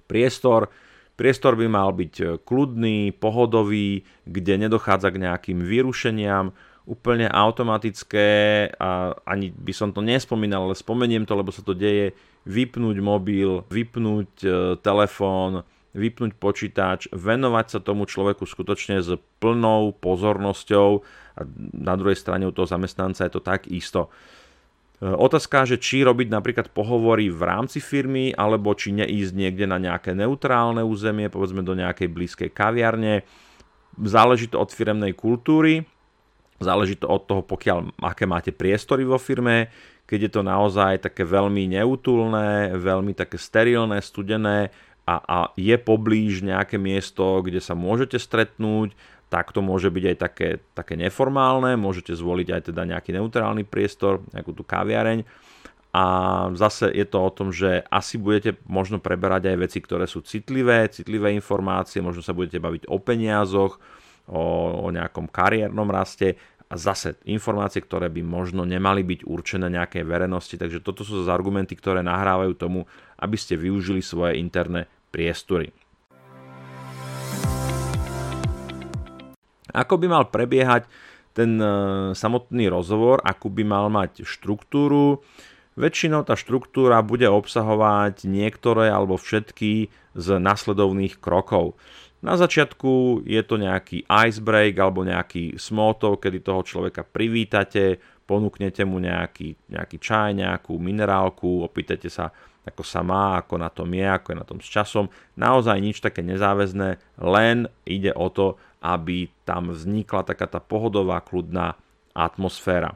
Priestor, 0.03 0.67
priestor 1.15 1.55
by 1.55 1.67
mal 1.71 1.95
byť 1.95 2.43
kľudný, 2.43 3.15
pohodový, 3.15 4.03
kde 4.27 4.67
nedochádza 4.67 5.15
k 5.15 5.21
nejakým 5.23 5.59
vyrušeniam, 5.63 6.51
úplne 6.83 7.31
automatické 7.31 8.27
a 8.75 9.15
ani 9.23 9.55
by 9.55 9.71
som 9.71 9.95
to 9.95 10.03
nespomínal, 10.03 10.67
ale 10.67 10.75
spomeniem 10.75 11.23
to, 11.23 11.39
lebo 11.39 11.55
sa 11.55 11.63
to 11.63 11.71
deje, 11.71 12.11
vypnúť 12.43 12.99
mobil, 12.99 13.63
vypnúť 13.71 14.31
e, 14.43 14.47
telefón, 14.83 15.63
vypnúť 15.93 16.33
počítač, 16.37 17.09
venovať 17.13 17.65
sa 17.69 17.79
tomu 17.79 18.09
človeku 18.09 18.49
skutočne 18.49 18.99
s 18.99 19.13
plnou 19.37 19.93
pozornosťou 19.93 20.89
a 21.37 21.41
na 21.73 21.93
druhej 21.93 22.17
strane 22.17 22.49
u 22.49 22.53
toho 22.53 22.65
zamestnanca 22.65 23.25
je 23.25 23.33
to 23.33 23.41
tak 23.41 23.69
isto. 23.69 24.09
otázka, 25.01 25.69
že 25.69 25.77
či 25.77 26.01
robiť 26.01 26.33
napríklad 26.33 26.67
pohovory 26.73 27.29
v 27.29 27.41
rámci 27.43 27.77
firmy, 27.83 28.33
alebo 28.33 28.73
či 28.73 28.95
neísť 28.95 29.33
niekde 29.37 29.65
na 29.69 29.77
nejaké 29.77 30.17
neutrálne 30.17 30.81
územie, 30.81 31.29
povedzme 31.29 31.61
do 31.61 31.77
nejakej 31.77 32.09
blízkej 32.09 32.49
kaviarne. 32.49 33.21
Záleží 33.99 34.49
to 34.49 34.57
od 34.57 34.73
firemnej 34.73 35.13
kultúry, 35.13 35.85
záleží 36.57 36.97
to 36.97 37.05
od 37.05 37.29
toho, 37.29 37.41
pokiaľ, 37.45 38.01
aké 38.01 38.25
máte 38.25 38.49
priestory 38.55 39.05
vo 39.05 39.21
firme, 39.21 39.69
keď 40.07 40.19
je 40.29 40.31
to 40.31 40.41
naozaj 40.43 40.99
také 41.03 41.23
veľmi 41.23 41.67
neutulné, 41.79 42.75
veľmi 42.75 43.15
také 43.15 43.39
sterilné, 43.39 44.03
studené 44.03 44.71
a, 45.03 45.15
a 45.19 45.37
je 45.59 45.75
poblíž 45.75 46.47
nejaké 46.47 46.79
miesto, 46.79 47.43
kde 47.43 47.59
sa 47.59 47.75
môžete 47.75 48.15
stretnúť, 48.15 48.95
tak 49.27 49.49
to 49.49 49.65
môže 49.65 49.89
byť 49.89 50.03
aj 50.13 50.17
také, 50.21 50.49
také 50.77 50.93
neformálne, 50.93 51.73
môžete 51.73 52.13
zvoliť 52.13 52.47
aj 52.53 52.61
teda 52.69 52.85
nejaký 52.85 53.17
neutrálny 53.17 53.65
priestor, 53.65 54.21
nejakú 54.29 54.53
tú 54.53 54.61
kaviareň. 54.61 55.25
A 55.93 56.05
zase 56.57 56.89
je 56.89 57.05
to 57.05 57.21
o 57.21 57.29
tom, 57.29 57.53
že 57.53 57.85
asi 57.89 58.17
budete 58.17 58.57
možno 58.65 58.97
preberať 58.97 59.53
aj 59.53 59.57
veci, 59.61 59.77
ktoré 59.77 60.09
sú 60.09 60.25
citlivé, 60.25 60.89
citlivé 60.89 61.33
informácie, 61.37 62.01
možno 62.01 62.25
sa 62.25 62.33
budete 62.33 62.57
baviť 62.57 62.89
o 62.89 62.97
peniazoch, 62.97 63.77
o, 64.29 64.41
o 64.85 64.87
nejakom 64.89 65.29
kariérnom 65.29 65.85
raste 65.89 66.37
a 66.65 66.75
zase 66.81 67.21
informácie, 67.29 67.85
ktoré 67.85 68.09
by 68.09 68.25
možno 68.25 68.65
nemali 68.65 69.05
byť 69.05 69.29
určené 69.29 69.69
nejakej 69.69 70.01
verejnosti. 70.01 70.57
Takže 70.57 70.81
toto 70.81 71.05
sú 71.05 71.21
argumenty, 71.29 71.77
ktoré 71.77 72.01
nahrávajú 72.01 72.57
tomu, 72.57 72.89
aby 73.23 73.37
ste 73.39 73.55
využili 73.55 74.03
svoje 74.03 74.35
interné 74.35 74.91
priestory. 75.15 75.71
Ako 79.73 79.97
by 79.97 80.05
mal 80.11 80.29
prebiehať 80.29 80.85
ten 81.33 81.57
e, 81.57 81.67
samotný 82.13 82.69
rozhovor, 82.69 83.23
akú 83.25 83.49
by 83.49 83.63
mal 83.65 83.89
mať 83.89 84.21
štruktúru. 84.21 85.25
Väčšinou 85.73 86.21
tá 86.21 86.37
štruktúra 86.37 87.01
bude 87.01 87.25
obsahovať 87.25 88.29
niektoré 88.29 88.93
alebo 88.93 89.17
všetky 89.17 89.89
z 90.13 90.27
nasledovných 90.37 91.17
krokov. 91.17 91.73
Na 92.21 92.37
začiatku 92.37 93.25
je 93.25 93.41
to 93.43 93.59
nejaký 93.59 94.05
icebreak 94.05 94.77
alebo 94.77 95.03
nejaký 95.03 95.57
talk, 95.99 96.23
kedy 96.23 96.39
toho 96.45 96.61
človeka 96.61 97.03
privítate, 97.03 97.99
ponúknete 98.23 98.87
mu 98.87 99.01
nejaký, 99.01 99.57
nejaký 99.67 99.97
čaj, 99.99 100.31
nejakú 100.37 100.77
minerálku, 100.79 101.65
opýtate 101.65 102.07
sa, 102.07 102.31
ako 102.63 102.83
sa 102.83 103.03
má, 103.03 103.39
ako 103.39 103.59
na 103.59 103.67
tom 103.67 103.91
je, 103.91 104.07
ako 104.07 104.27
je 104.33 104.37
na 104.39 104.47
tom 104.47 104.59
s 104.63 104.67
časom. 104.67 105.11
Naozaj 105.35 105.77
nič 105.83 105.97
také 105.99 106.23
nezáväzné, 106.23 106.99
len 107.19 107.67
ide 107.83 108.15
o 108.15 108.31
to, 108.31 108.55
aby 108.83 109.31
tam 109.47 109.71
vznikla 109.71 110.27
taká 110.27 110.47
tá 110.47 110.59
pohodová, 110.59 111.23
kľudná 111.23 111.75
atmosféra. 112.11 112.95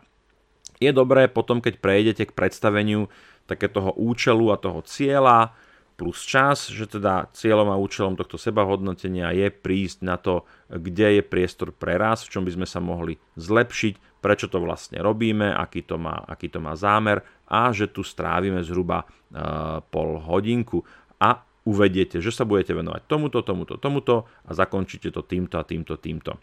Je 0.77 0.93
dobré 0.93 1.25
potom, 1.25 1.63
keď 1.63 1.81
prejdete 1.81 2.23
k 2.29 2.37
predstaveniu 2.37 3.09
také 3.49 3.71
účelu 3.95 4.51
a 4.53 4.59
toho 4.59 4.83
cieľa, 4.83 5.55
plus 5.97 6.21
čas, 6.21 6.69
že 6.69 6.85
teda 6.85 7.33
cieľom 7.33 7.73
a 7.73 7.81
účelom 7.81 8.13
tohto 8.13 8.37
sebahodnotenia 8.37 9.33
je 9.33 9.49
prísť 9.49 10.05
na 10.05 10.21
to, 10.21 10.45
kde 10.69 11.19
je 11.19 11.23
priestor 11.25 11.73
pre 11.73 11.97
raz, 11.97 12.21
v 12.21 12.37
čom 12.37 12.45
by 12.45 12.53
sme 12.53 12.67
sa 12.69 12.77
mohli 12.77 13.17
zlepšiť, 13.33 14.21
prečo 14.21 14.45
to 14.45 14.61
vlastne 14.61 15.01
robíme, 15.01 15.49
aký 15.49 15.81
to 15.81 15.97
má, 15.97 16.21
aký 16.29 16.53
to 16.53 16.61
má 16.61 16.77
zámer 16.77 17.25
a 17.47 17.71
že 17.71 17.87
tu 17.87 18.03
strávime 18.03 18.59
zhruba 18.61 19.07
uh, 19.07 19.79
pol 19.87 20.19
hodinku 20.19 20.83
a 21.17 21.41
uvediete, 21.67 22.23
že 22.23 22.31
sa 22.31 22.47
budete 22.47 22.71
venovať 22.71 23.07
tomuto, 23.07 23.43
tomuto, 23.43 23.75
tomuto 23.75 24.27
a 24.47 24.51
zakončíte 24.55 25.11
to 25.11 25.23
týmto 25.23 25.59
a 25.59 25.67
týmto, 25.67 25.99
týmto. 25.99 26.39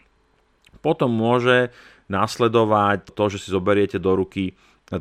Potom 0.81 1.09
môže 1.09 1.73
nasledovať 2.11 3.09
to, 3.17 3.23
že 3.33 3.41
si 3.41 3.49
zoberiete 3.49 3.97
do 3.97 4.13
ruky 4.13 4.53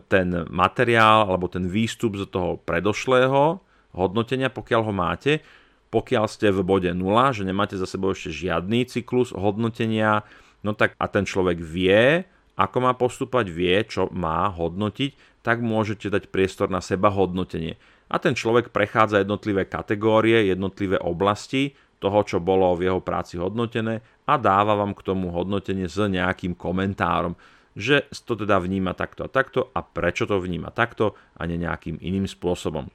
ten 0.08 0.48
materiál 0.48 1.28
alebo 1.28 1.52
ten 1.52 1.68
výstup 1.68 2.16
z 2.16 2.24
toho 2.24 2.56
predošlého 2.56 3.60
hodnotenia, 3.92 4.48
pokiaľ 4.48 4.80
ho 4.80 4.94
máte, 4.96 5.44
pokiaľ 5.92 6.24
ste 6.26 6.50
v 6.50 6.64
bode 6.64 6.90
0, 6.90 6.96
že 7.36 7.44
nemáte 7.44 7.76
za 7.76 7.84
sebou 7.84 8.16
ešte 8.16 8.32
žiadny 8.32 8.88
cyklus 8.88 9.30
hodnotenia, 9.30 10.24
no 10.64 10.72
tak 10.72 10.96
a 10.96 11.06
ten 11.06 11.28
človek 11.28 11.60
vie, 11.60 12.24
ako 12.56 12.76
má 12.80 12.96
postúpať, 12.96 13.46
vie, 13.52 13.76
čo 13.86 14.08
má 14.10 14.48
hodnotiť, 14.50 15.33
tak 15.44 15.60
môžete 15.60 16.08
dať 16.08 16.32
priestor 16.32 16.72
na 16.72 16.80
seba 16.80 17.12
hodnotenie. 17.12 17.76
A 18.08 18.16
ten 18.16 18.32
človek 18.32 18.72
prechádza 18.72 19.20
jednotlivé 19.20 19.68
kategórie, 19.68 20.48
jednotlivé 20.48 20.96
oblasti 20.96 21.76
toho, 22.00 22.24
čo 22.24 22.40
bolo 22.40 22.72
v 22.76 22.88
jeho 22.88 23.00
práci 23.04 23.36
hodnotené 23.36 24.00
a 24.24 24.40
dáva 24.40 24.72
vám 24.72 24.96
k 24.96 25.04
tomu 25.04 25.28
hodnotenie 25.28 25.84
s 25.84 26.00
nejakým 26.00 26.56
komentárom, 26.56 27.36
že 27.76 28.08
to 28.24 28.38
teda 28.40 28.56
vníma 28.60 28.96
takto 28.96 29.26
a 29.26 29.28
takto 29.28 29.68
a 29.76 29.84
prečo 29.84 30.24
to 30.24 30.40
vníma 30.40 30.72
takto 30.72 31.12
a 31.36 31.44
ne 31.44 31.60
nejakým 31.60 32.00
iným 32.00 32.24
spôsobom. 32.24 32.88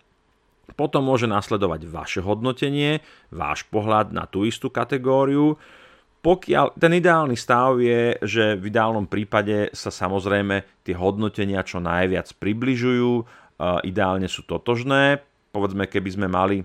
Potom 0.78 1.06
môže 1.06 1.26
nasledovať 1.26 1.90
vaše 1.90 2.22
hodnotenie, 2.22 3.02
váš 3.34 3.66
pohľad 3.70 4.14
na 4.14 4.30
tú 4.30 4.46
istú 4.46 4.70
kategóriu. 4.70 5.58
Pokiaľ, 6.20 6.76
ten 6.76 6.92
ideálny 7.00 7.40
stav 7.40 7.80
je, 7.80 8.20
že 8.20 8.60
v 8.60 8.68
ideálnom 8.68 9.08
prípade 9.08 9.72
sa 9.72 9.88
samozrejme 9.88 10.84
tie 10.84 10.92
hodnotenia 10.92 11.64
čo 11.64 11.80
najviac 11.80 12.36
približujú, 12.36 13.24
ideálne 13.88 14.28
sú 14.28 14.44
totožné. 14.44 15.24
Povedzme, 15.56 15.88
keby 15.88 16.10
sme 16.12 16.28
mali 16.28 16.60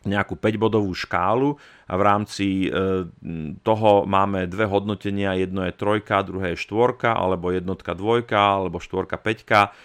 nejakú 0.00 0.40
5-bodovú 0.40 0.96
škálu 0.96 1.60
a 1.84 1.92
v 1.92 2.02
rámci 2.02 2.46
e, 2.64 2.68
toho 3.60 4.08
máme 4.08 4.48
dve 4.48 4.64
hodnotenia, 4.64 5.36
jedno 5.36 5.60
je 5.68 5.76
trojka, 5.76 6.24
druhé 6.24 6.56
je 6.56 6.62
štvorka, 6.64 7.12
alebo 7.12 7.52
jednotka 7.52 7.92
dvojka, 7.92 8.64
alebo 8.64 8.80
štvorka 8.80 9.20
peťka, 9.20 9.76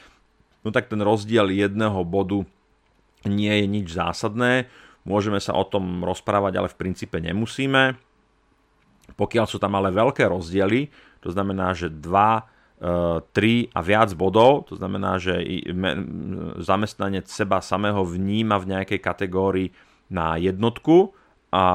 no 0.64 0.72
tak 0.72 0.88
ten 0.88 1.04
rozdiel 1.04 1.52
jedného 1.52 2.00
bodu 2.08 2.48
nie 3.28 3.52
je 3.52 3.66
nič 3.68 3.92
zásadné. 3.92 4.72
Môžeme 5.04 5.44
sa 5.44 5.52
o 5.52 5.68
tom 5.68 6.08
rozprávať, 6.08 6.64
ale 6.64 6.72
v 6.72 6.80
princípe 6.80 7.20
nemusíme. 7.20 8.00
Pokiaľ 9.14 9.46
sú 9.46 9.62
tam 9.62 9.78
ale 9.78 9.94
veľké 9.94 10.26
rozdiely, 10.26 10.90
to 11.22 11.30
znamená, 11.30 11.78
že 11.78 11.94
2, 11.94 12.02
3 12.82 12.82
e, 12.82 13.64
a 13.72 13.80
viac 13.80 14.10
bodov, 14.18 14.68
to 14.68 14.76
znamená, 14.76 15.22
že 15.22 15.40
zamestnanec 16.60 17.30
seba 17.30 17.62
samého 17.62 18.04
vníma 18.04 18.60
v 18.60 18.70
nejakej 18.76 19.00
kategórii 19.00 19.70
na 20.12 20.36
jednotku 20.36 21.16
a, 21.50 21.66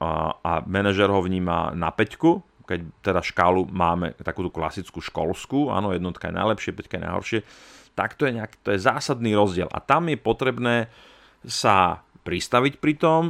a, 0.00 0.10
a 0.42 0.52
manažer 0.66 1.08
ho 1.08 1.22
vníma 1.22 1.72
na 1.72 1.88
peťku, 1.94 2.42
keď 2.66 2.80
teda 3.02 3.20
škálu 3.22 3.66
máme 3.70 4.14
takú 4.22 4.46
klasickú 4.50 5.02
školskú, 5.02 5.74
áno, 5.74 5.90
jednotka 5.90 6.30
je 6.30 6.38
najlepšie, 6.38 6.76
peťka 6.76 6.98
je 6.98 7.04
najhoršie, 7.06 7.40
tak 7.98 8.14
to 8.14 8.30
je, 8.30 8.38
nejak, 8.38 8.54
to 8.62 8.70
je 8.74 8.78
zásadný 8.78 9.34
rozdiel. 9.34 9.66
A 9.74 9.82
tam 9.82 10.06
je 10.06 10.18
potrebné 10.18 10.86
sa 11.42 12.06
pristaviť 12.22 12.78
pri 12.78 12.94
tom 12.94 13.22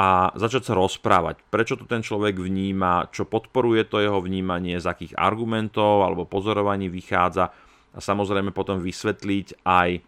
a 0.00 0.32
začať 0.32 0.72
sa 0.72 0.74
rozprávať, 0.80 1.44
prečo 1.52 1.76
to 1.76 1.84
ten 1.84 2.00
človek 2.00 2.40
vníma, 2.40 3.12
čo 3.12 3.28
podporuje 3.28 3.84
to 3.84 4.00
jeho 4.00 4.24
vnímanie, 4.24 4.80
z 4.80 4.88
akých 4.88 5.12
argumentov 5.12 6.08
alebo 6.08 6.24
pozorovaní 6.24 6.88
vychádza 6.88 7.52
a 7.92 7.98
samozrejme 8.00 8.48
potom 8.56 8.80
vysvetliť 8.80 9.60
aj 9.60 10.00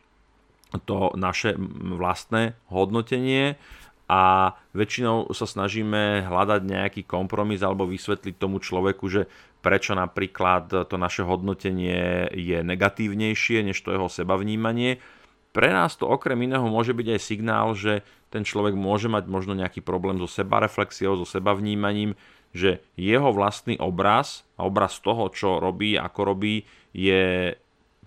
to 0.88 1.12
naše 1.20 1.52
vlastné 2.00 2.56
hodnotenie 2.72 3.60
a 4.08 4.52
väčšinou 4.72 5.28
sa 5.36 5.44
snažíme 5.44 6.24
hľadať 6.24 6.60
nejaký 6.64 7.02
kompromis 7.04 7.60
alebo 7.60 7.84
vysvetliť 7.84 8.40
tomu 8.40 8.64
človeku, 8.64 9.04
že 9.12 9.28
prečo 9.60 9.92
napríklad 9.92 10.88
to 10.88 10.96
naše 10.96 11.20
hodnotenie 11.20 12.32
je 12.32 12.64
negatívnejšie 12.64 13.60
než 13.60 13.76
to 13.84 13.92
jeho 13.92 14.08
sebavnímanie. 14.08 15.04
Pre 15.52 15.68
nás 15.68 15.96
to 16.00 16.08
okrem 16.08 16.48
iného 16.48 16.64
môže 16.64 16.96
byť 16.96 17.06
aj 17.12 17.20
signál, 17.20 17.76
že 17.76 18.00
ten 18.32 18.40
človek 18.40 18.72
môže 18.72 19.12
mať 19.12 19.28
možno 19.28 19.52
nejaký 19.52 19.84
problém 19.84 20.16
so 20.16 20.24
sebareflexiou, 20.24 21.20
so 21.20 21.28
sebavnímaním, 21.28 22.16
že 22.56 22.80
jeho 22.96 23.32
vlastný 23.32 23.76
obraz 23.76 24.48
a 24.56 24.64
obraz 24.64 24.96
toho, 25.00 25.28
čo 25.28 25.60
robí, 25.60 25.96
ako 26.00 26.20
robí, 26.24 26.64
je 26.96 27.52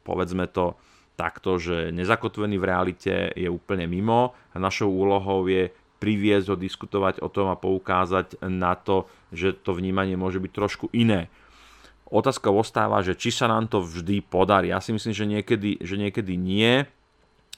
povedzme 0.02 0.50
to 0.50 0.78
takto, 1.18 1.62
že 1.62 1.94
nezakotvený 1.94 2.58
v 2.58 2.68
realite 2.68 3.14
je 3.34 3.50
úplne 3.50 3.86
mimo 3.86 4.34
a 4.54 4.56
našou 4.58 4.90
úlohou 4.90 5.46
je 5.46 5.70
priviesť 6.02 6.54
ho, 6.54 6.58
diskutovať 6.60 7.24
o 7.24 7.30
tom 7.32 7.50
a 7.50 7.58
poukázať 7.58 8.42
na 8.46 8.78
to, 8.78 9.10
že 9.34 9.58
to 9.62 9.74
vnímanie 9.74 10.18
môže 10.18 10.38
byť 10.42 10.52
trošku 10.52 10.86
iné 10.94 11.32
Otázka 12.06 12.54
ostáva, 12.54 13.02
že 13.02 13.18
či 13.18 13.34
sa 13.34 13.50
nám 13.50 13.66
to 13.66 13.82
vždy 13.82 14.22
podarí. 14.22 14.70
Ja 14.70 14.78
si 14.78 14.94
myslím, 14.94 15.14
že 15.14 15.26
niekedy, 15.26 15.82
že 15.82 15.98
niekedy 15.98 16.38
nie. 16.38 16.86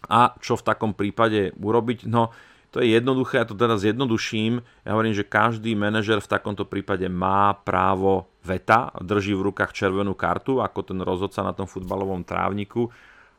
A 0.05 0.37
čo 0.37 0.53
v 0.53 0.65
takom 0.65 0.93
prípade 0.93 1.57
urobiť? 1.57 2.05
No, 2.05 2.29
to 2.69 2.85
je 2.85 2.93
jednoduché, 2.93 3.41
ja 3.41 3.49
to 3.49 3.57
teraz 3.57 3.81
zjednoduším. 3.81 4.61
Ja 4.85 4.93
hovorím, 4.93 5.17
že 5.17 5.25
každý 5.25 5.73
manažer 5.73 6.21
v 6.21 6.29
takomto 6.29 6.69
prípade 6.69 7.09
má 7.09 7.57
právo 7.65 8.29
veta, 8.45 8.93
drží 9.01 9.33
v 9.33 9.49
rukách 9.49 9.73
červenú 9.73 10.13
kartu, 10.13 10.61
ako 10.61 10.79
ten 10.85 10.99
rozhodca 11.01 11.41
na 11.41 11.57
tom 11.57 11.65
futbalovom 11.65 12.21
trávniku. 12.21 12.93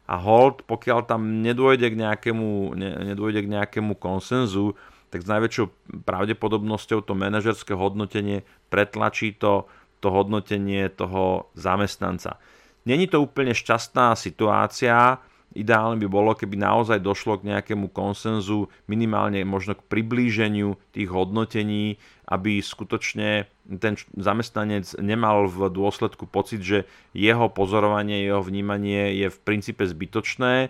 A 0.09 0.17
hold, 0.17 0.65
pokiaľ 0.65 1.05
tam 1.05 1.45
nedôjde 1.45 1.93
k 1.93 2.01
nejakému, 2.01 2.75
ne, 2.75 3.15
nedôjde 3.15 3.45
k 3.45 3.53
nejakému 3.53 3.95
konsenzu, 4.01 4.73
tak 5.13 5.25
s 5.25 5.29
najväčšou 5.29 5.67
pravdepodobnosťou 6.05 7.05
to 7.05 7.13
manažerské 7.13 7.77
hodnotenie 7.77 8.45
pretlačí 8.73 9.37
to 9.37 9.69
to 9.99 10.09
hodnotenie 10.15 10.89
toho 10.95 11.51
zamestnanca. 11.59 12.39
Není 12.87 13.11
to 13.11 13.21
úplne 13.21 13.53
šťastná 13.53 14.15
situácia, 14.15 15.19
Ideálne 15.57 15.97
by 15.97 16.09
bolo, 16.13 16.37
keby 16.37 16.61
naozaj 16.61 17.01
došlo 17.01 17.41
k 17.41 17.57
nejakému 17.57 17.89
konsenzu, 17.89 18.69
minimálne 18.85 19.41
možno 19.49 19.73
k 19.81 19.87
priblíženiu 19.89 20.77
tých 20.93 21.09
hodnotení, 21.09 21.97
aby 22.29 22.61
skutočne 22.61 23.49
ten 23.81 23.97
zamestnanec 24.13 24.93
nemal 25.01 25.49
v 25.49 25.73
dôsledku 25.73 26.29
pocit, 26.29 26.61
že 26.61 26.79
jeho 27.17 27.49
pozorovanie, 27.49 28.29
jeho 28.29 28.45
vnímanie 28.45 29.17
je 29.17 29.33
v 29.33 29.39
princípe 29.41 29.89
zbytočné. 29.89 30.69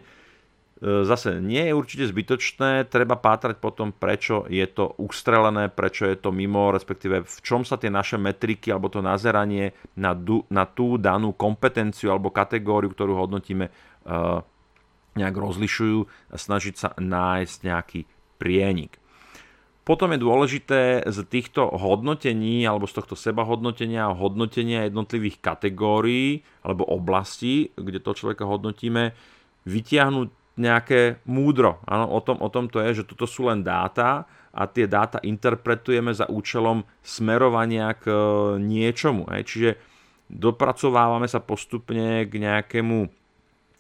E, 0.78 1.02
zase 1.02 1.42
nie 1.42 1.66
je 1.66 1.74
určite 1.74 2.06
zbytočné, 2.06 2.86
treba 2.86 3.18
pátrať 3.18 3.58
potom, 3.58 3.90
prečo 3.90 4.46
je 4.46 4.62
to 4.70 4.94
ustrelené, 5.02 5.74
prečo 5.74 6.06
je 6.06 6.14
to 6.14 6.30
mimo, 6.30 6.70
respektíve 6.70 7.26
v 7.26 7.38
čom 7.42 7.66
sa 7.66 7.74
tie 7.82 7.90
naše 7.90 8.14
metriky 8.14 8.70
alebo 8.70 8.86
to 8.86 9.02
nazeranie 9.02 9.74
na, 9.98 10.14
na 10.54 10.64
tú 10.70 10.94
danú 10.94 11.34
kompetenciu 11.34 12.14
alebo 12.14 12.30
kategóriu, 12.30 12.94
ktorú 12.94 13.18
hodnotíme, 13.26 13.66
e, 13.66 13.72
nejak 15.18 15.36
rozlišujú 15.36 15.98
a 16.32 16.36
snažiť 16.38 16.74
sa 16.78 16.88
nájsť 16.94 17.56
nejaký 17.66 18.00
prienik. 18.38 18.96
Potom 19.88 20.12
je 20.12 20.20
dôležité 20.20 21.00
z 21.08 21.18
týchto 21.32 21.64
hodnotení 21.64 22.60
alebo 22.68 22.84
z 22.84 23.00
tohto 23.00 23.16
sebahodnotenia 23.16 24.12
a 24.12 24.16
hodnotenia 24.16 24.84
jednotlivých 24.84 25.40
kategórií 25.40 26.44
alebo 26.60 26.84
oblastí, 26.84 27.72
kde 27.72 27.96
to 27.96 28.12
človeka 28.12 28.44
hodnotíme, 28.44 29.16
vytiahnuť 29.64 30.28
nejaké 30.60 31.24
múdro. 31.24 31.80
Áno, 31.88 32.10
o, 32.12 32.20
tom, 32.20 32.36
o 32.44 32.52
tom 32.52 32.68
to 32.68 32.84
je, 32.84 33.00
že 33.00 33.08
toto 33.08 33.24
sú 33.24 33.48
len 33.48 33.64
dáta 33.64 34.28
a 34.52 34.62
tie 34.68 34.84
dáta 34.84 35.22
interpretujeme 35.24 36.12
za 36.12 36.28
účelom 36.28 36.84
smerovania 37.00 37.96
k 37.96 38.10
e, 38.10 38.16
niečomu. 38.60 39.24
Hej. 39.32 39.42
Čiže 39.48 39.70
dopracovávame 40.28 41.30
sa 41.30 41.40
postupne 41.40 42.26
k 42.28 42.32
nejakému 42.36 43.08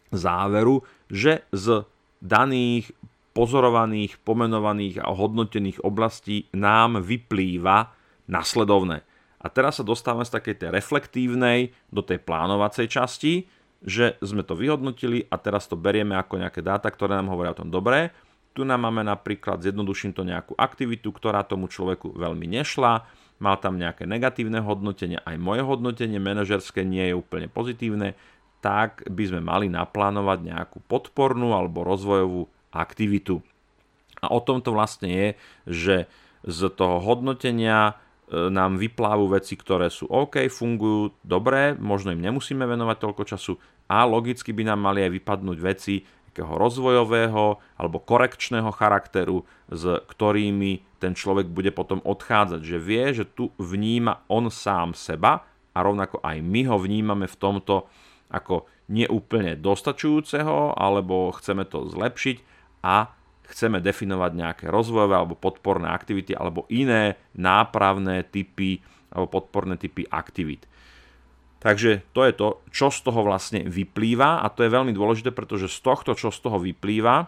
záveru, 0.08 0.80
že 1.08 1.44
z 1.50 1.84
daných 2.20 2.92
pozorovaných, 3.36 4.18
pomenovaných 4.26 4.98
a 5.04 5.14
hodnotených 5.14 5.84
oblastí 5.86 6.50
nám 6.50 6.98
vyplýva 6.98 7.94
nasledovné. 8.26 9.06
A 9.38 9.46
teraz 9.46 9.78
sa 9.78 9.86
dostávame 9.86 10.26
z 10.26 10.34
takej 10.34 10.54
tej 10.58 10.70
reflektívnej 10.74 11.70
do 11.94 12.02
tej 12.02 12.18
plánovacej 12.18 12.90
časti, 12.90 13.46
že 13.78 14.18
sme 14.18 14.42
to 14.42 14.58
vyhodnotili 14.58 15.30
a 15.30 15.38
teraz 15.38 15.70
to 15.70 15.78
berieme 15.78 16.18
ako 16.18 16.42
nejaké 16.42 16.58
dáta, 16.58 16.90
ktoré 16.90 17.14
nám 17.14 17.30
hovoria 17.30 17.54
o 17.54 17.60
tom 17.62 17.70
dobré. 17.70 18.10
Tu 18.50 18.66
nám 18.66 18.82
máme 18.90 19.06
napríklad, 19.06 19.62
zjednoduším 19.62 20.10
to 20.10 20.26
nejakú 20.26 20.58
aktivitu, 20.58 21.14
ktorá 21.14 21.46
tomu 21.46 21.70
človeku 21.70 22.18
veľmi 22.18 22.50
nešla, 22.58 23.06
mal 23.38 23.54
tam 23.62 23.78
nejaké 23.78 24.02
negatívne 24.02 24.58
hodnotenie, 24.58 25.22
aj 25.22 25.38
moje 25.38 25.62
hodnotenie 25.62 26.18
manažerské 26.18 26.82
nie 26.82 27.06
je 27.06 27.14
úplne 27.14 27.46
pozitívne, 27.46 28.18
tak 28.58 29.06
by 29.06 29.24
sme 29.30 29.40
mali 29.42 29.66
naplánovať 29.70 30.38
nejakú 30.42 30.78
podpornú 30.86 31.54
alebo 31.54 31.86
rozvojovú 31.86 32.50
aktivitu. 32.74 33.40
A 34.18 34.34
o 34.34 34.42
tom 34.42 34.58
to 34.58 34.74
vlastne 34.74 35.08
je, 35.08 35.28
že 35.66 35.96
z 36.42 36.60
toho 36.74 36.98
hodnotenia 36.98 37.94
e, 37.94 38.50
nám 38.50 38.78
vyplávajú 38.78 39.26
veci, 39.30 39.54
ktoré 39.54 39.90
sú 39.90 40.10
OK, 40.10 40.50
fungujú 40.50 41.14
dobre, 41.22 41.78
možno 41.78 42.10
im 42.10 42.22
nemusíme 42.22 42.66
venovať 42.66 42.96
toľko 42.98 43.22
času 43.26 43.52
a 43.88 44.02
logicky 44.04 44.50
by 44.50 44.74
nám 44.74 44.80
mali 44.84 45.06
aj 45.06 45.12
vypadnúť 45.14 45.58
veci 45.62 46.02
takého 46.28 46.54
rozvojového 46.54 47.58
alebo 47.80 47.98
korekčného 47.98 48.70
charakteru, 48.70 49.42
s 49.66 49.82
ktorými 50.06 51.00
ten 51.02 51.16
človek 51.16 51.50
bude 51.50 51.74
potom 51.74 51.98
odchádzať. 52.04 52.60
Že 52.62 52.78
vie, 52.78 53.04
že 53.10 53.24
tu 53.26 53.50
vníma 53.58 54.22
on 54.30 54.46
sám 54.46 54.94
seba 54.94 55.42
a 55.74 55.78
rovnako 55.82 56.22
aj 56.22 56.38
my 56.38 56.62
ho 56.70 56.76
vnímame 56.78 57.26
v 57.26 57.36
tomto 57.38 57.90
ako 58.28 58.68
neúplne 58.88 59.56
dostačujúceho, 59.56 60.76
alebo 60.76 61.32
chceme 61.36 61.64
to 61.68 61.88
zlepšiť 61.88 62.36
a 62.84 63.12
chceme 63.48 63.80
definovať 63.80 64.32
nejaké 64.36 64.64
rozvojové 64.68 65.16
alebo 65.16 65.36
podporné 65.36 65.88
aktivity 65.88 66.36
alebo 66.36 66.68
iné 66.68 67.16
nápravné 67.32 68.28
typy 68.28 68.84
alebo 69.08 69.40
podporné 69.40 69.80
typy 69.80 70.04
aktivít. 70.04 70.68
Takže 71.58 72.06
to 72.14 72.22
je 72.22 72.32
to, 72.36 72.48
čo 72.70 72.86
z 72.92 73.02
toho 73.02 73.26
vlastne 73.26 73.66
vyplýva 73.66 74.44
a 74.44 74.46
to 74.52 74.62
je 74.62 74.70
veľmi 74.70 74.94
dôležité, 74.94 75.34
pretože 75.34 75.72
z 75.72 75.78
tohto, 75.82 76.14
čo 76.14 76.30
z 76.30 76.38
toho 76.38 76.62
vyplýva, 76.62 77.26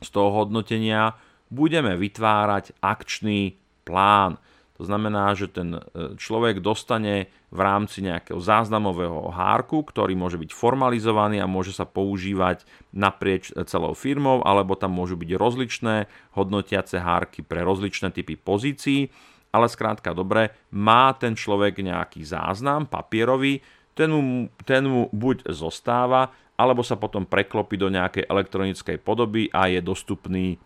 z 0.00 0.08
toho 0.08 0.32
hodnotenia, 0.32 1.12
budeme 1.52 1.92
vytvárať 1.98 2.72
akčný 2.80 3.60
plán. 3.84 4.40
To 4.80 4.88
znamená, 4.88 5.36
že 5.36 5.52
ten 5.52 5.76
e, 5.76 5.80
človek 6.16 6.64
dostane 6.64 7.28
v 7.52 7.60
rámci 7.60 8.00
nejakého 8.00 8.40
záznamového 8.40 9.28
hárku, 9.28 9.84
ktorý 9.84 10.16
môže 10.16 10.40
byť 10.40 10.56
formalizovaný 10.56 11.44
a 11.44 11.44
môže 11.44 11.76
sa 11.76 11.84
používať 11.84 12.64
naprieč 12.88 13.52
e, 13.52 13.60
celou 13.68 13.92
firmou, 13.92 14.40
alebo 14.40 14.80
tam 14.80 14.96
môžu 14.96 15.20
byť 15.20 15.36
rozličné 15.36 16.08
hodnotiace 16.32 16.96
hárky 16.96 17.44
pre 17.44 17.60
rozličné 17.60 18.08
typy 18.08 18.40
pozícií, 18.40 19.12
ale 19.52 19.68
skrátka 19.68 20.16
dobre, 20.16 20.56
má 20.72 21.12
ten 21.12 21.36
človek 21.36 21.84
nejaký 21.84 22.24
záznam 22.24 22.88
papierový, 22.88 23.60
ten 23.92 24.08
mu, 24.08 24.48
ten 24.64 24.88
mu 24.88 25.12
buď 25.12 25.44
zostáva, 25.52 26.32
alebo 26.60 26.84
sa 26.84 27.00
potom 27.00 27.24
preklopí 27.24 27.80
do 27.80 27.88
nejakej 27.88 28.28
elektronickej 28.28 29.00
podoby 29.00 29.48
a 29.48 29.72
je 29.72 29.80
dostupný 29.80 30.46
e, 30.52 30.56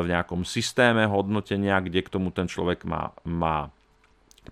v 0.00 0.06
nejakom 0.08 0.40
systéme 0.48 1.04
hodnotenia, 1.04 1.84
kde 1.84 2.00
k 2.00 2.08
tomu 2.08 2.32
ten 2.32 2.48
človek 2.48 2.88
má, 2.88 3.12
má 3.28 3.68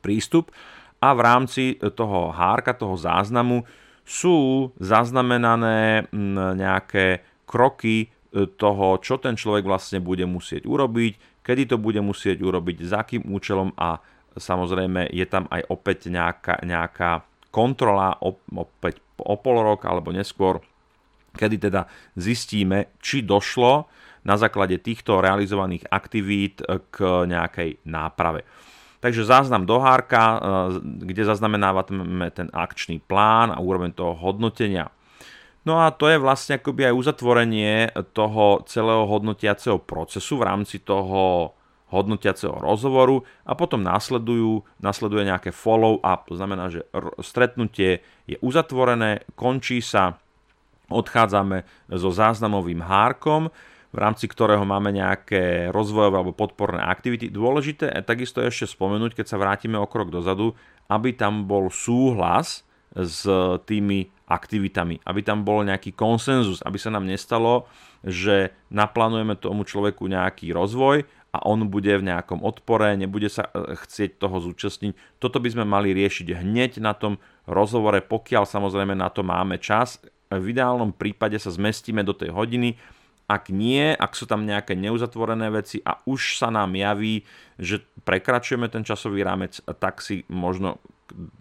prístup. 0.05 0.53
A 1.01 1.17
v 1.17 1.21
rámci 1.25 1.65
toho 1.97 2.29
hárka, 2.37 2.77
toho 2.77 2.95
záznamu 3.01 3.65
sú 4.05 4.69
zaznamenané 4.77 6.13
nejaké 6.13 7.25
kroky 7.49 8.07
e, 8.07 8.07
toho, 8.45 9.01
čo 9.01 9.17
ten 9.17 9.33
človek 9.33 9.65
vlastne 9.65 10.05
bude 10.05 10.29
musieť 10.29 10.69
urobiť, 10.69 11.41
kedy 11.41 11.73
to 11.73 11.77
bude 11.81 12.05
musieť 12.05 12.37
urobiť, 12.37 12.77
za 12.85 13.01
akým 13.01 13.33
účelom 13.33 13.73
a 13.81 13.97
samozrejme 14.37 15.09
je 15.09 15.25
tam 15.25 15.49
aj 15.49 15.73
opäť 15.73 16.13
nejaká, 16.13 16.61
nejaká 16.61 17.25
kontrola 17.49 18.17
opäť 18.21 19.01
o 19.21 19.37
pol 19.37 19.61
rok 19.61 19.85
alebo 19.85 20.11
neskôr 20.11 20.65
kedy 21.35 21.69
teda 21.69 21.89
zistíme, 22.15 22.95
či 23.01 23.25
došlo 23.25 23.89
na 24.23 24.39
základe 24.39 24.79
týchto 24.79 25.19
realizovaných 25.19 25.91
aktivít 25.91 26.63
k 26.91 26.97
nejakej 27.27 27.83
náprave. 27.89 28.47
Takže 29.03 29.27
záznam 29.27 29.67
do 29.67 29.83
hárka, 29.83 30.23
e, 30.23 30.39
kde 31.11 31.27
zaznamenávame 31.27 32.31
ten 32.31 32.47
akčný 32.55 33.03
plán 33.03 33.51
a 33.51 33.59
úroveň 33.59 33.91
toho 33.91 34.15
hodnotenia. 34.15 34.95
No 35.67 35.83
a 35.83 35.91
to 35.91 36.07
je 36.07 36.23
vlastne 36.23 36.59
akoby 36.59 36.91
aj 36.91 36.95
uzatvorenie 36.95 37.91
toho 38.15 38.63
celého 38.67 39.07
hodnotiaceho 39.07 39.83
procesu 39.83 40.39
v 40.39 40.47
rámci 40.47 40.83
toho 40.83 41.55
hodnotiaceho 41.93 42.57
rozhovoru 42.57 43.23
a 43.45 43.53
potom 43.53 43.85
následujú, 43.85 44.65
následuje 44.81 45.29
nejaké 45.29 45.53
follow-up, 45.53 46.25
to 46.25 46.35
znamená, 46.41 46.73
že 46.73 46.83
stretnutie 47.21 48.01
je 48.25 48.41
uzatvorené, 48.41 49.29
končí 49.37 49.85
sa 49.85 50.17
odchádzame 50.93 51.65
so 51.89 52.13
záznamovým 52.13 52.85
hárkom, 52.85 53.49
v 53.93 53.99
rámci 54.01 54.25
ktorého 54.25 54.65
máme 54.65 54.89
nejaké 54.93 55.69
rozvojové 55.69 56.17
alebo 56.17 56.33
podporné 56.33 56.81
aktivity. 56.81 57.29
Dôležité 57.29 57.93
je 57.93 58.05
takisto 58.05 58.41
ešte 58.41 58.73
spomenúť, 58.73 59.21
keď 59.21 59.27
sa 59.29 59.41
vrátime 59.41 59.77
o 59.77 59.85
krok 59.85 60.09
dozadu, 60.09 60.57
aby 60.89 61.13
tam 61.13 61.45
bol 61.45 61.69
súhlas 61.69 62.65
s 62.93 63.25
tými 63.69 64.09
aktivitami, 64.29 65.01
aby 65.05 65.21
tam 65.21 65.45
bol 65.45 65.61
nejaký 65.65 65.93
konsenzus, 65.93 66.65
aby 66.65 66.81
sa 66.81 66.89
nám 66.89 67.05
nestalo, 67.05 67.69
že 68.01 68.53
naplánujeme 68.73 69.37
tomu 69.37 69.69
človeku 69.69 70.09
nejaký 70.09 70.57
rozvoj 70.57 71.05
a 71.33 71.39
on 71.49 71.69
bude 71.69 71.89
v 71.89 72.07
nejakom 72.09 72.45
odpore, 72.45 72.97
nebude 72.97 73.33
sa 73.33 73.49
e, 73.49 73.77
chcieť 73.77 74.21
toho 74.21 74.37
zúčastniť. 74.41 74.93
Toto 75.17 75.41
by 75.41 75.49
sme 75.49 75.65
mali 75.65 75.97
riešiť 75.97 76.29
hneď 76.45 76.81
na 76.81 76.93
tom 76.93 77.17
rozhovore, 77.49 78.01
pokiaľ 78.05 78.45
samozrejme 78.45 78.93
na 78.93 79.09
to 79.09 79.25
máme 79.25 79.57
čas 79.57 80.01
v 80.39 80.47
ideálnom 80.55 80.95
prípade 80.95 81.37
sa 81.37 81.53
zmestíme 81.53 82.01
do 82.07 82.17
tej 82.17 82.33
hodiny, 82.33 82.79
ak 83.29 83.49
nie, 83.49 83.97
ak 83.97 84.13
sú 84.13 84.29
tam 84.29 84.45
nejaké 84.45 84.77
neuzatvorené 84.77 85.49
veci 85.49 85.81
a 85.81 86.01
už 86.05 86.37
sa 86.37 86.53
nám 86.53 86.77
javí, 86.77 87.25
že 87.57 87.81
prekračujeme 88.05 88.69
ten 88.69 88.85
časový 88.85 89.25
rámec, 89.25 89.57
tak 89.81 90.05
si 90.05 90.29
možno 90.29 90.83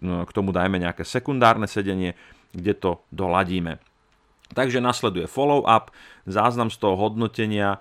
k 0.00 0.30
tomu 0.32 0.52
dajme 0.52 0.80
nejaké 0.80 1.04
sekundárne 1.04 1.68
sedenie, 1.68 2.16
kde 2.52 2.72
to 2.76 2.90
doladíme. 3.12 3.80
Takže 4.52 4.84
nasleduje 4.84 5.24
follow-up, 5.24 5.92
záznam 6.28 6.68
z 6.68 6.76
toho 6.76 6.96
hodnotenia 6.96 7.80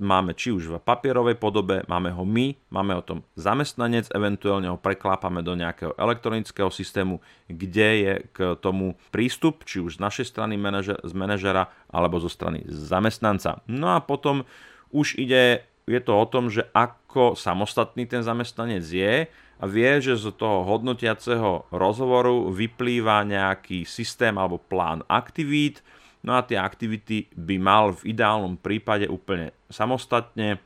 máme 0.00 0.32
či 0.32 0.54
už 0.54 0.68
v 0.68 0.76
papierovej 0.80 1.36
podobe, 1.36 1.84
máme 1.86 2.10
ho 2.14 2.24
my, 2.24 2.56
máme 2.72 2.96
o 2.96 3.02
tom 3.04 3.20
zamestnanec, 3.36 4.08
eventuálne 4.14 4.72
ho 4.72 4.78
preklápame 4.80 5.44
do 5.44 5.52
nejakého 5.52 5.92
elektronického 5.96 6.72
systému, 6.72 7.20
kde 7.46 7.88
je 8.00 8.14
k 8.32 8.38
tomu 8.58 8.96
prístup, 9.12 9.68
či 9.68 9.80
už 9.84 10.00
z 10.00 10.02
našej 10.02 10.26
strany 10.28 10.56
manažer, 10.56 10.96
z 11.04 11.12
manažera 11.12 11.68
alebo 11.92 12.16
zo 12.18 12.32
strany 12.32 12.64
zamestnanca. 12.68 13.60
No 13.68 13.92
a 13.92 14.00
potom 14.00 14.48
už 14.88 15.20
ide 15.20 15.68
je 15.88 16.00
to 16.04 16.12
o 16.12 16.28
tom, 16.28 16.52
že 16.52 16.68
ako 16.76 17.32
samostatný 17.32 18.04
ten 18.04 18.20
zamestnanec 18.20 18.84
je 18.84 19.24
a 19.58 19.64
vie, 19.64 19.90
že 20.04 20.20
z 20.20 20.30
toho 20.36 20.62
hodnotiaceho 20.68 21.72
rozhovoru 21.72 22.52
vyplýva 22.52 23.24
nejaký 23.24 23.88
systém 23.88 24.36
alebo 24.36 24.60
plán 24.60 25.02
aktivít, 25.08 25.80
no 26.24 26.38
a 26.38 26.44
tie 26.46 26.58
aktivity 26.58 27.30
by 27.34 27.56
mal 27.60 27.84
v 27.94 28.14
ideálnom 28.14 28.58
prípade 28.58 29.06
úplne 29.06 29.54
samostatne 29.70 30.58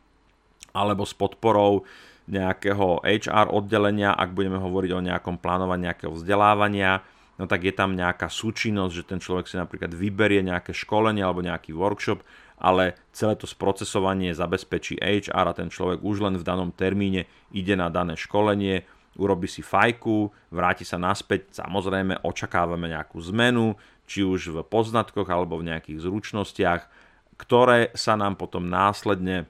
alebo 0.72 1.04
s 1.04 1.12
podporou 1.12 1.84
nejakého 2.30 3.02
HR 3.02 3.50
oddelenia, 3.50 4.14
ak 4.14 4.32
budeme 4.32 4.56
hovoriť 4.56 4.90
o 4.94 5.04
nejakom 5.04 5.36
plánovaní 5.42 5.90
nejakého 5.90 6.14
vzdelávania, 6.14 7.02
no 7.36 7.44
tak 7.50 7.66
je 7.66 7.74
tam 7.74 7.98
nejaká 7.98 8.30
súčinnosť, 8.30 8.94
že 8.94 9.04
ten 9.04 9.18
človek 9.18 9.50
si 9.50 9.58
napríklad 9.58 9.90
vyberie 9.90 10.40
nejaké 10.40 10.70
školenie 10.72 11.20
alebo 11.20 11.42
nejaký 11.42 11.74
workshop, 11.74 12.22
ale 12.62 12.94
celé 13.10 13.34
to 13.34 13.50
sprocesovanie 13.50 14.30
zabezpečí 14.30 15.02
HR 15.02 15.50
a 15.50 15.56
ten 15.56 15.66
človek 15.66 15.98
už 15.98 16.22
len 16.22 16.38
v 16.38 16.46
danom 16.46 16.70
termíne 16.70 17.26
ide 17.50 17.74
na 17.74 17.90
dané 17.90 18.14
školenie, 18.14 18.86
urobi 19.18 19.50
si 19.50 19.60
fajku, 19.60 20.30
vráti 20.54 20.86
sa 20.86 20.96
naspäť, 20.96 21.52
samozrejme 21.52 22.22
očakávame 22.22 22.88
nejakú 22.88 23.18
zmenu, 23.34 23.74
či 24.12 24.20
už 24.20 24.52
v 24.52 24.58
poznatkoch 24.60 25.24
alebo 25.32 25.56
v 25.56 25.72
nejakých 25.72 26.04
zručnostiach, 26.04 26.82
ktoré 27.40 27.88
sa 27.96 28.12
nám 28.20 28.36
potom 28.36 28.68
následne 28.68 29.48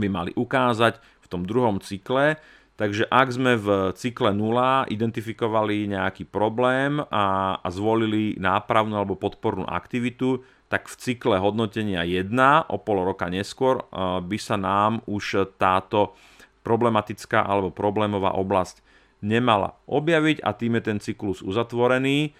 by 0.00 0.08
mali 0.08 0.32
ukázať 0.32 0.96
v 0.96 1.26
tom 1.28 1.44
druhom 1.44 1.76
cykle. 1.84 2.40
Takže 2.80 3.04
ak 3.12 3.28
sme 3.28 3.60
v 3.60 3.92
cykle 3.92 4.32
0 4.32 4.88
identifikovali 4.88 5.92
nejaký 5.92 6.24
problém 6.24 7.04
a, 7.12 7.60
a 7.60 7.68
zvolili 7.68 8.40
nápravnú 8.40 8.96
alebo 8.96 9.20
podpornú 9.20 9.68
aktivitu, 9.68 10.40
tak 10.72 10.88
v 10.88 10.96
cykle 10.96 11.36
hodnotenia 11.36 12.00
1 12.00 12.32
o 12.72 12.76
pol 12.80 13.04
roka 13.04 13.28
neskôr 13.28 13.84
by 14.24 14.38
sa 14.40 14.56
nám 14.56 15.04
už 15.04 15.52
táto 15.60 16.16
problematická 16.64 17.44
alebo 17.44 17.68
problémová 17.68 18.32
oblasť 18.40 18.80
nemala 19.22 19.78
objaviť 19.86 20.40
a 20.42 20.50
tým 20.56 20.80
je 20.80 20.82
ten 20.82 20.98
cyklus 20.98 21.44
uzatvorený. 21.44 22.34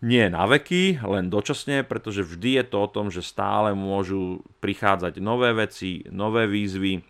Nie 0.00 0.32
na 0.32 0.48
veky, 0.48 1.04
len 1.04 1.28
dočasne, 1.28 1.84
pretože 1.84 2.24
vždy 2.24 2.56
je 2.56 2.64
to 2.72 2.76
o 2.80 2.88
tom, 2.88 3.12
že 3.12 3.20
stále 3.20 3.76
môžu 3.76 4.40
prichádzať 4.64 5.20
nové 5.20 5.52
veci, 5.52 6.08
nové 6.08 6.48
výzvy, 6.48 7.04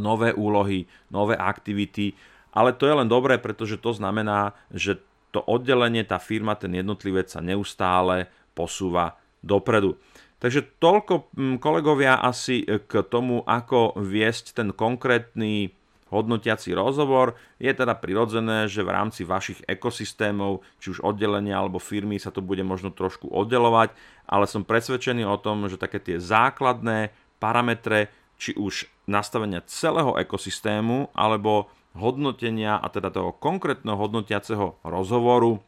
nové 0.00 0.32
úlohy, 0.32 0.88
nové 1.12 1.36
aktivity, 1.36 2.16
ale 2.56 2.72
to 2.72 2.88
je 2.88 2.94
len 2.96 3.06
dobré, 3.06 3.36
pretože 3.36 3.76
to 3.78 3.92
znamená, 3.92 4.56
že 4.72 4.98
to 5.30 5.44
oddelenie, 5.44 6.02
tá 6.02 6.18
firma, 6.18 6.58
ten 6.58 6.74
jednotlivec 6.74 7.30
sa 7.30 7.38
neustále 7.38 8.26
posúva 8.56 9.20
dopredu. 9.44 9.94
Takže 10.40 10.80
toľko 10.80 11.30
kolegovia 11.60 12.16
asi 12.16 12.64
k 12.64 12.92
tomu, 13.06 13.44
ako 13.44 13.94
viesť 14.00 14.56
ten 14.56 14.68
konkrétny 14.72 15.76
hodnotiaci 16.10 16.74
rozhovor. 16.74 17.38
Je 17.62 17.70
teda 17.70 17.94
prirodzené, 17.96 18.66
že 18.66 18.82
v 18.82 18.92
rámci 18.92 19.22
vašich 19.22 19.62
ekosystémov, 19.64 20.66
či 20.82 20.92
už 20.92 21.06
oddelenia 21.06 21.56
alebo 21.56 21.78
firmy 21.78 22.18
sa 22.18 22.34
to 22.34 22.42
bude 22.42 22.60
možno 22.66 22.90
trošku 22.90 23.30
oddelovať, 23.30 23.94
ale 24.26 24.44
som 24.50 24.66
presvedčený 24.66 25.24
o 25.24 25.38
tom, 25.38 25.70
že 25.70 25.80
také 25.80 26.02
tie 26.02 26.18
základné 26.18 27.14
parametre, 27.38 28.10
či 28.40 28.56
už 28.58 28.88
nastavenia 29.08 29.64
celého 29.64 30.16
ekosystému 30.18 31.14
alebo 31.14 31.70
hodnotenia 31.94 32.78
a 32.78 32.86
teda 32.90 33.10
toho 33.10 33.34
konkrétneho 33.34 33.98
hodnotiaceho 33.98 34.78
rozhovoru 34.86 35.58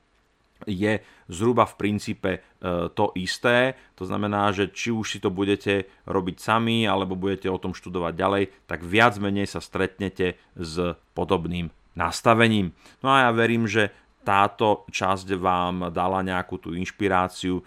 je 0.66 1.01
zhruba 1.29 1.66
v 1.66 1.79
princípe 1.79 2.31
e, 2.37 2.40
to 2.92 3.12
isté. 3.18 3.75
To 3.98 4.05
znamená, 4.05 4.53
že 4.53 4.70
či 4.70 4.90
už 4.94 5.16
si 5.16 5.18
to 5.18 5.33
budete 5.33 5.88
robiť 6.07 6.37
sami 6.38 6.85
alebo 6.85 7.18
budete 7.18 7.48
o 7.48 7.61
tom 7.61 7.72
študovať 7.75 8.12
ďalej, 8.14 8.44
tak 8.66 8.87
viac 8.87 9.16
menej 9.18 9.48
sa 9.48 9.61
stretnete 9.61 10.40
s 10.57 10.96
podobným 11.12 11.70
nastavením. 11.98 12.72
No 13.05 13.12
a 13.12 13.29
ja 13.29 13.31
verím, 13.33 13.68
že 13.68 13.92
táto 14.22 14.87
časť 14.87 15.35
vám 15.35 15.90
dala 15.90 16.22
nejakú 16.22 16.59
tú 16.62 16.75
inšpiráciu 16.79 17.59
e, 17.59 17.62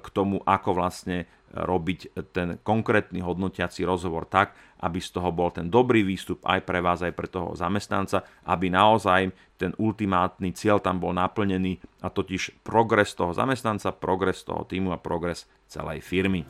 k 0.00 0.06
tomu, 0.10 0.40
ako 0.44 0.70
vlastne 0.72 1.28
robiť 1.54 2.28
ten 2.30 2.60
konkrétny 2.60 3.24
hodnotiaci 3.24 3.84
rozhovor 3.84 4.28
tak, 4.28 4.52
aby 4.84 5.00
z 5.00 5.10
toho 5.10 5.32
bol 5.32 5.50
ten 5.50 5.72
dobrý 5.72 6.04
výstup 6.04 6.44
aj 6.44 6.60
pre 6.62 6.78
vás, 6.78 7.02
aj 7.02 7.14
pre 7.16 7.26
toho 7.26 7.56
zamestnanca, 7.56 8.22
aby 8.46 8.68
naozaj 8.70 9.32
ten 9.58 9.74
ultimátny 9.80 10.54
cieľ 10.54 10.78
tam 10.78 11.02
bol 11.02 11.10
naplnený 11.16 11.82
a 12.04 12.12
totiž 12.12 12.62
progres 12.62 13.16
toho 13.16 13.34
zamestnanca, 13.34 13.90
progres 13.96 14.44
toho 14.46 14.62
týmu 14.68 14.94
a 14.94 15.00
progres 15.00 15.50
celej 15.66 16.04
firmy. 16.04 16.46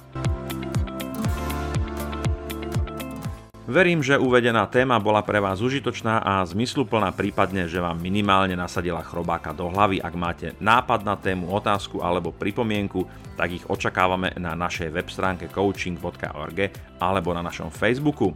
Verím, 3.69 4.01
že 4.01 4.17
uvedená 4.17 4.65
téma 4.65 4.97
bola 4.97 5.21
pre 5.21 5.45
vás 5.45 5.61
užitočná 5.61 6.25
a 6.25 6.41
zmysluplná, 6.41 7.13
prípadne, 7.13 7.69
že 7.69 7.77
vám 7.77 8.01
minimálne 8.01 8.57
nasadila 8.57 9.05
chrobáka 9.05 9.53
do 9.53 9.69
hlavy. 9.69 10.01
Ak 10.01 10.17
máte 10.17 10.57
nápad 10.57 11.05
na 11.05 11.21
tému, 11.21 11.53
otázku 11.53 12.01
alebo 12.01 12.33
pripomienku, 12.33 13.05
tak 13.37 13.61
ich 13.61 13.69
očakávame 13.69 14.33
na 14.41 14.57
našej 14.57 14.89
web 14.89 15.13
stránke 15.13 15.53
coaching.org 15.53 16.73
alebo 16.97 17.37
na 17.37 17.45
našom 17.45 17.69
Facebooku. 17.69 18.33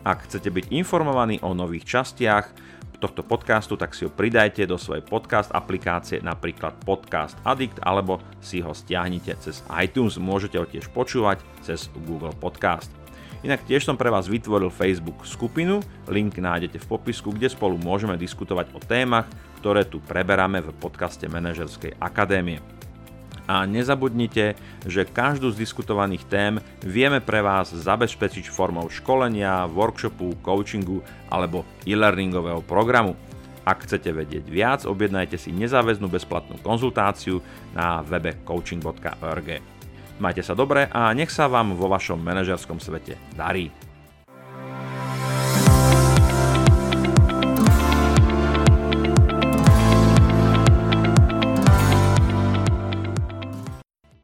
Ak 0.00 0.24
chcete 0.24 0.48
byť 0.48 0.72
informovaní 0.72 1.36
o 1.44 1.52
nových 1.52 1.84
častiach 1.84 2.56
tohto 2.96 3.20
podcastu, 3.28 3.76
tak 3.76 3.92
si 3.92 4.08
ho 4.08 4.10
pridajte 4.10 4.64
do 4.64 4.80
svojej 4.80 5.04
podcast 5.04 5.52
aplikácie, 5.52 6.24
napríklad 6.24 6.80
Podcast 6.80 7.36
Addict, 7.44 7.76
alebo 7.84 8.24
si 8.40 8.64
ho 8.64 8.72
stiahnite 8.72 9.36
cez 9.36 9.60
iTunes. 9.76 10.16
Môžete 10.16 10.56
ho 10.56 10.64
tiež 10.64 10.88
počúvať 10.96 11.44
cez 11.60 11.92
Google 12.08 12.32
Podcast. 12.32 12.88
Inak 13.46 13.62
tiež 13.68 13.86
som 13.86 13.94
pre 13.94 14.10
vás 14.10 14.26
vytvoril 14.26 14.72
Facebook 14.72 15.22
skupinu, 15.22 15.78
link 16.10 16.34
nájdete 16.40 16.82
v 16.82 16.90
popisku, 16.90 17.30
kde 17.30 17.52
spolu 17.52 17.78
môžeme 17.78 18.18
diskutovať 18.18 18.74
o 18.74 18.80
témach, 18.82 19.30
ktoré 19.62 19.86
tu 19.86 20.02
preberáme 20.02 20.62
v 20.62 20.74
podcaste 20.76 21.26
Manažerskej 21.30 21.98
akadémie. 22.02 22.58
A 23.46 23.62
nezabudnite, 23.62 24.58
že 24.82 25.06
každú 25.06 25.54
z 25.54 25.62
diskutovaných 25.62 26.26
tém 26.26 26.58
vieme 26.82 27.22
pre 27.22 27.38
vás 27.46 27.70
zabezpečiť 27.70 28.50
formou 28.50 28.90
školenia, 28.90 29.70
workshopu, 29.70 30.34
coachingu 30.42 30.98
alebo 31.30 31.62
e-learningového 31.86 32.66
programu. 32.66 33.14
Ak 33.66 33.86
chcete 33.86 34.10
vedieť 34.10 34.46
viac, 34.50 34.82
objednajte 34.86 35.38
si 35.38 35.54
nezáväznú 35.54 36.10
bezplatnú 36.10 36.58
konzultáciu 36.62 37.42
na 37.74 38.02
webe 38.02 38.34
coaching.org. 38.46 39.75
Majte 40.16 40.40
sa 40.40 40.56
dobre 40.56 40.88
a 40.88 41.12
nech 41.12 41.28
sa 41.28 41.44
vám 41.44 41.76
vo 41.76 41.92
vašom 41.92 42.16
manažerskom 42.24 42.80
svete 42.80 43.20
darí. 43.36 43.68